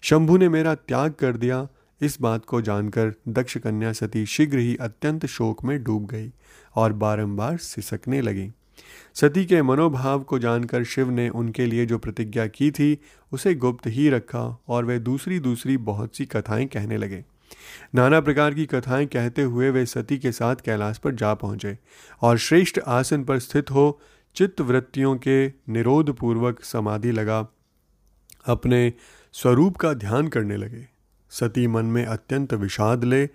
शंभु 0.00 0.36
ने 0.36 0.48
मेरा 0.48 0.74
त्याग 0.74 1.12
कर 1.12 1.36
दिया। 1.36 1.68
इस 2.00 2.20
बात 2.20 2.44
को 2.44 2.60
जानकर 2.62 3.14
दक्ष 3.28 3.58
कन्या 3.58 3.92
सती 3.92 4.26
शीघ्र 4.26 4.58
ही 4.58 4.76
अत्यंत 4.76 5.26
शोक 5.26 5.64
में 5.64 5.84
डूब 5.84 6.06
गई 6.06 6.32
और 6.74 6.92
बारंबार 6.92 7.56
सिसकने 7.56 8.20
लगी। 8.20 8.50
सती 9.14 9.44
के 9.44 9.62
मनोभाव 9.62 10.22
को 10.22 10.38
जानकर 10.38 10.84
शिव 10.84 11.10
ने 11.10 11.28
उनके 11.28 11.66
लिए 11.66 11.86
जो 11.86 11.98
प्रतिज्ञा 11.98 12.46
की 12.46 12.70
थी, 12.70 12.98
उसे 13.32 13.54
गुप्त 13.54 13.86
ही 13.86 14.10
रखा 14.10 14.58
और 14.68 14.84
वे 14.84 14.98
दूसरी 14.98 15.40
दूसरी 15.40 15.76
बहुत 15.76 16.16
सी 16.16 16.26
कथाएँ 16.26 16.66
कहने 16.66 16.96
लगे। 16.96 17.24
नाना 17.94 18.20
प्रकार 18.20 18.54
की 18.54 18.66
कथाएँ 18.66 19.06
कहते 19.06 19.42
हुए 19.42 19.70
वे 19.70 19.86
सती 19.86 20.18
के 20.18 20.32
साथ 20.32 20.56
कैलाश 20.56 20.98
पर 20.98 21.14
जा 21.14 21.34
पहुँचे 21.34 21.78
और 22.22 22.38
श्रेष्ठ 22.38 22.78
आसन 22.86 23.24
पर 23.24 23.38
स्थित 23.38 23.70
हो 23.70 24.00
चित्त 24.36 24.60
वृत्तियों 24.60 25.16
के 25.16 25.46
निरोध 25.48 26.16
पूर्वक 26.16 26.64
समाधि 26.64 27.12
लगा, 27.12 27.48
अपने 28.46 28.92
स्वरूप 29.32 29.76
का 29.76 29.92
ध्यान 29.94 30.28
करने 30.28 30.56
लगे। 30.56 30.86
सती 31.30 31.66
मन 31.66 31.84
में 31.84 32.04
अत्यंत 32.06 32.54
विषाद 32.54 33.04
ले 33.04 33.28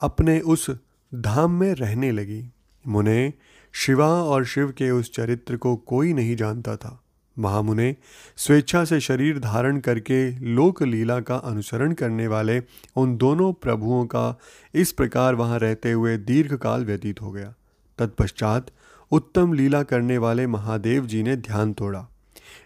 अपने 0.00 0.40
उस 0.40 0.70
धाम 1.14 1.52
में 1.52 1.74
रहने 1.74 2.10
लगी। 2.10 2.44
मुने 2.86 3.32
शिवा 3.72 4.08
और 4.22 4.44
शिव 4.44 4.70
के 4.70 4.90
उस 4.90 5.12
चरित्र 5.12 5.56
को 5.56 5.76
कोई 5.76 6.12
नहीं 6.12 6.36
जानता 6.36 6.76
था। 6.76 7.04
महामुने 7.38 7.96
स्वेच्छा 8.36 8.84
से 8.84 9.00
शरीर 9.00 9.38
धारण 9.38 9.78
करके 9.80 10.30
लोक 10.54 10.82
लीला 10.82 11.20
का 11.20 11.36
अनुसरण 11.36 11.92
करने 11.92 12.26
वाले 12.26 12.62
उन 12.96 13.16
दोनों 13.16 13.52
प्रभुओं 13.52 14.04
का 14.06 14.38
इस 14.74 14.92
प्रकार 14.92 15.34
वहाँ 15.34 15.58
रहते 15.58 15.92
हुए 15.92 16.16
दीर्घ 16.18 16.54
काल 16.54 16.84
व्यतीत 16.84 17.22
हो 17.22 17.32
गया। 17.32 17.54
तत्पश्चात 17.98 18.70
उत्तम 19.10 19.52
लीला 19.52 19.82
करने 19.82 20.18
वाले 20.18 20.46
महादेव 20.46 21.06
जी 21.06 21.22
ने 21.22 21.36
ध्यान 21.36 21.72
तोड़ा। 21.72 22.06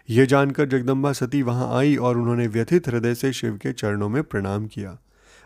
ये 0.09 0.25
जानकर 0.25 0.65
जगदम्बा 0.65 1.13
सती 1.13 1.41
वहाँ 1.41 1.77
आई 1.77 1.95
और 1.95 2.17
उन्होंने 2.17 2.47
व्यथित 2.47 2.87
हृदय 2.87 3.15
से 3.15 3.33
शिव 3.33 3.57
के 3.57 3.73
चरणों 3.73 4.09
में 4.09 4.23
प्रणाम 4.23 4.67
किया। 4.67 4.97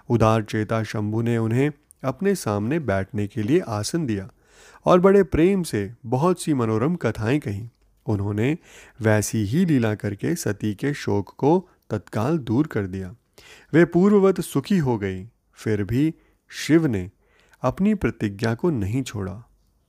उदार 0.09 0.43
चेता 0.43 0.83
शंभु 0.83 1.21
ने 1.21 1.37
उन्हें 1.37 1.71
अपने 2.03 2.35
सामने 2.35 2.79
बैठने 2.79 3.27
के 3.27 3.43
लिए 3.43 3.59
आसन 3.59 4.05
दिया 4.05 4.29
और 4.85 4.99
बड़े 4.99 5.23
प्रेम 5.23 5.63
से 5.63 5.93
बहुत 6.05 6.41
सी 6.41 6.53
मनोरम 6.53 6.95
कथाएँ 6.95 7.39
कहीं। 7.39 7.69
उन्होंने 8.07 8.57
वैसी 9.01 9.37
ही 9.37 9.65
लीला 9.65 9.95
करके 9.95 10.35
सती 10.35 10.75
के 10.75 10.93
शोक 10.93 11.29
को 11.37 11.69
तत्काल 11.89 12.37
दूर 12.37 12.67
कर 12.67 12.87
दिया। 12.87 13.15
वे 13.73 13.85
पूर्ववत 13.85 14.41
सुखी 14.41 14.77
हो 14.77 14.97
गई, 14.97 15.27
फिर 15.53 15.83
भी 15.83 16.13
शिव 16.49 16.85
ने 16.85 17.11
अपनी 17.61 17.93
प्रतिज्ञा 17.95 18.55
को 18.55 18.69
नहीं 18.69 19.03
छोड़ा। 19.03 19.33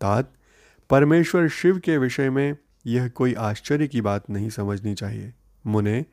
तात, 0.00 0.34
परमेश्वर 0.90 1.48
शिव 1.48 1.78
के 1.78 1.98
विषय 1.98 2.30
में 2.30 2.56
यह 2.86 3.08
कोई 3.08 3.34
आश्चर्य 3.34 3.86
की 3.86 4.00
बात 4.00 4.30
नहीं 4.30 4.50
समझनी 4.50 4.94
चाहिए। 4.94 5.32
मुने, 5.66 6.04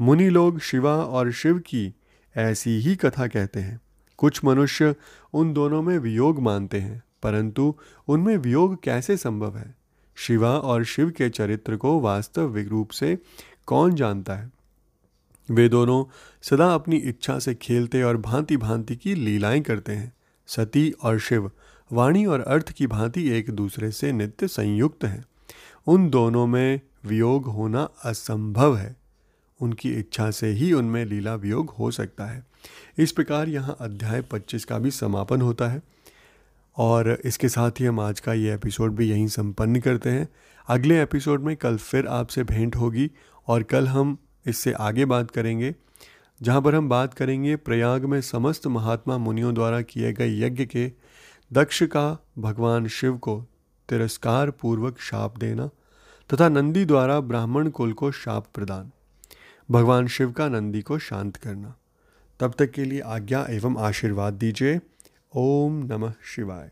मुनि 0.00 0.28
लोग 0.28 0.60
शिवा 0.60 0.96
और 0.96 1.32
शिव 1.32 1.58
की 1.58 1.94
ऐसी 2.36 2.70
ही 2.70 2.96
कथा 2.96 3.26
कहते 3.26 3.60
हैं। 3.60 3.80
कुछ 4.16 4.44
मनुष्य 4.44 4.94
उन 5.32 5.52
दोनों 5.52 5.82
में 5.82 5.98
वियोग 5.98 6.40
मानते 6.40 6.80
हैं, 6.80 7.02
परंतु 7.22 7.74
उनमें 8.08 8.36
वियोग 8.36 8.82
कैसे 8.82 9.16
संभव 9.16 9.58
है? 9.58 9.79
शिवा 10.16 10.58
और 10.58 10.84
शिव 10.84 11.10
के 11.10 11.28
चरित्र 11.28 11.76
को 11.76 12.00
वास्तविक 12.00 12.68
रूप 12.68 12.90
से 12.90 13.18
कौन 13.66 13.94
जानता 13.94 14.34
है? 14.34 14.50
वे 15.50 15.68
दोनों 15.68 16.04
सदा 16.42 16.74
अपनी 16.74 16.96
इच्छा 16.96 17.38
से 17.38 17.54
खेलते 17.54 18.02
और 18.02 18.16
भांति 18.16 18.56
भांति 18.56 18.96
की 18.96 19.14
लीलाएँ 19.14 19.60
करते 19.60 19.92
हैं। 19.92 20.12
सती 20.46 20.90
और 20.90 21.18
शिव, 21.18 21.50
वाणी 21.92 22.26
और 22.26 22.40
अर्थ 22.40 22.72
की 22.72 22.86
भांति 22.86 23.28
एक 23.28 23.50
दूसरे 23.50 23.90
से 23.90 24.12
नित्य 24.12 24.48
संयुक्त 24.48 25.04
हैं। 25.04 25.24
उन 25.86 26.10
दोनों 26.10 26.46
में 26.46 26.80
वियोग 27.04 27.44
होना 27.44 27.88
असंभव 28.04 28.76
है। 28.76 28.96
उनकी 29.60 29.90
इच्छा 29.90 30.30
से 30.30 30.46
ही 30.46 30.72
उनमें 30.72 31.04
लीला 31.04 31.34
वियोग 31.34 31.70
हो 31.70 31.90
सकता 31.90 32.26
है। 32.26 32.46
इस 32.98 33.12
प्रकार 33.12 33.48
यहाँ 33.48 33.76
अध्याय 33.80 34.22
25 34.22 34.64
का 34.64 34.78
भी 34.78 34.90
समापन 34.90 35.40
होता 35.40 35.68
है। 35.68 35.82
और 36.76 37.08
इसके 37.24 37.48
साथ 37.48 37.80
ही 37.80 37.84
हम 37.84 38.00
आज 38.00 38.20
का 38.20 38.32
ये 38.32 38.54
एपिसोड 38.54 38.94
भी 38.96 39.08
यहीं 39.10 39.26
संपन्न 39.26 39.80
करते 39.80 40.10
हैं। 40.10 40.28
अगले 40.68 41.02
एपिसोड 41.02 41.42
में 41.42 41.56
कल 41.56 41.76
फिर 41.76 42.06
आपसे 42.06 42.44
भेंट 42.44 42.76
होगी 42.76 43.10
और 43.48 43.62
कल 43.62 43.88
हम 43.88 44.16
इससे 44.46 44.72
आगे 44.72 45.04
बात 45.04 45.30
करेंगे, 45.30 45.74
जहाँ 46.40 46.62
पर 46.62 46.74
हम 46.74 46.88
बात 46.88 47.14
करेंगे 47.14 47.56
प्रयाग 47.56 48.04
में 48.04 48.20
समस्त 48.20 48.66
महात्मा 48.66 49.18
मुनियों 49.18 49.54
द्वारा 49.54 49.80
किए 49.82 50.12
गए 50.12 50.38
यज्ञ 50.38 50.66
के 50.66 50.90
दक्ष 51.50 51.82
का 51.82 52.18
भगवान 52.38 52.86
शिव 52.88 53.16
को 53.18 53.40
तिरस्कार 53.88 54.50
पूर्वक 54.50 55.00
शाप 55.00 55.38
देना 55.38 55.68
तथा 56.30 56.48
नंदी 56.48 56.84
द्वारा 56.84 57.20
ब्राह्मण 57.20 57.68
कुल 57.68 57.92
को 57.92 58.10
शाप 58.12 58.46
प्रदान, 58.54 58.90
भगवान 59.68 60.06
शिव 60.06 60.32
का 60.32 60.48
नंदी 60.48 60.82
को 60.82 60.98
शांत 60.98 61.36
करना। 61.36 61.74
तब 62.40 62.54
तक 62.58 62.70
के 62.70 62.84
लिए 62.84 63.00
आज्ञा 63.00 63.44
एवं 63.50 63.76
आशीर्वाद 63.78 64.34
दीजिए। 64.34 64.78
ओम 65.36 65.72
नमः 65.92 66.14
शिवाय 66.24 66.70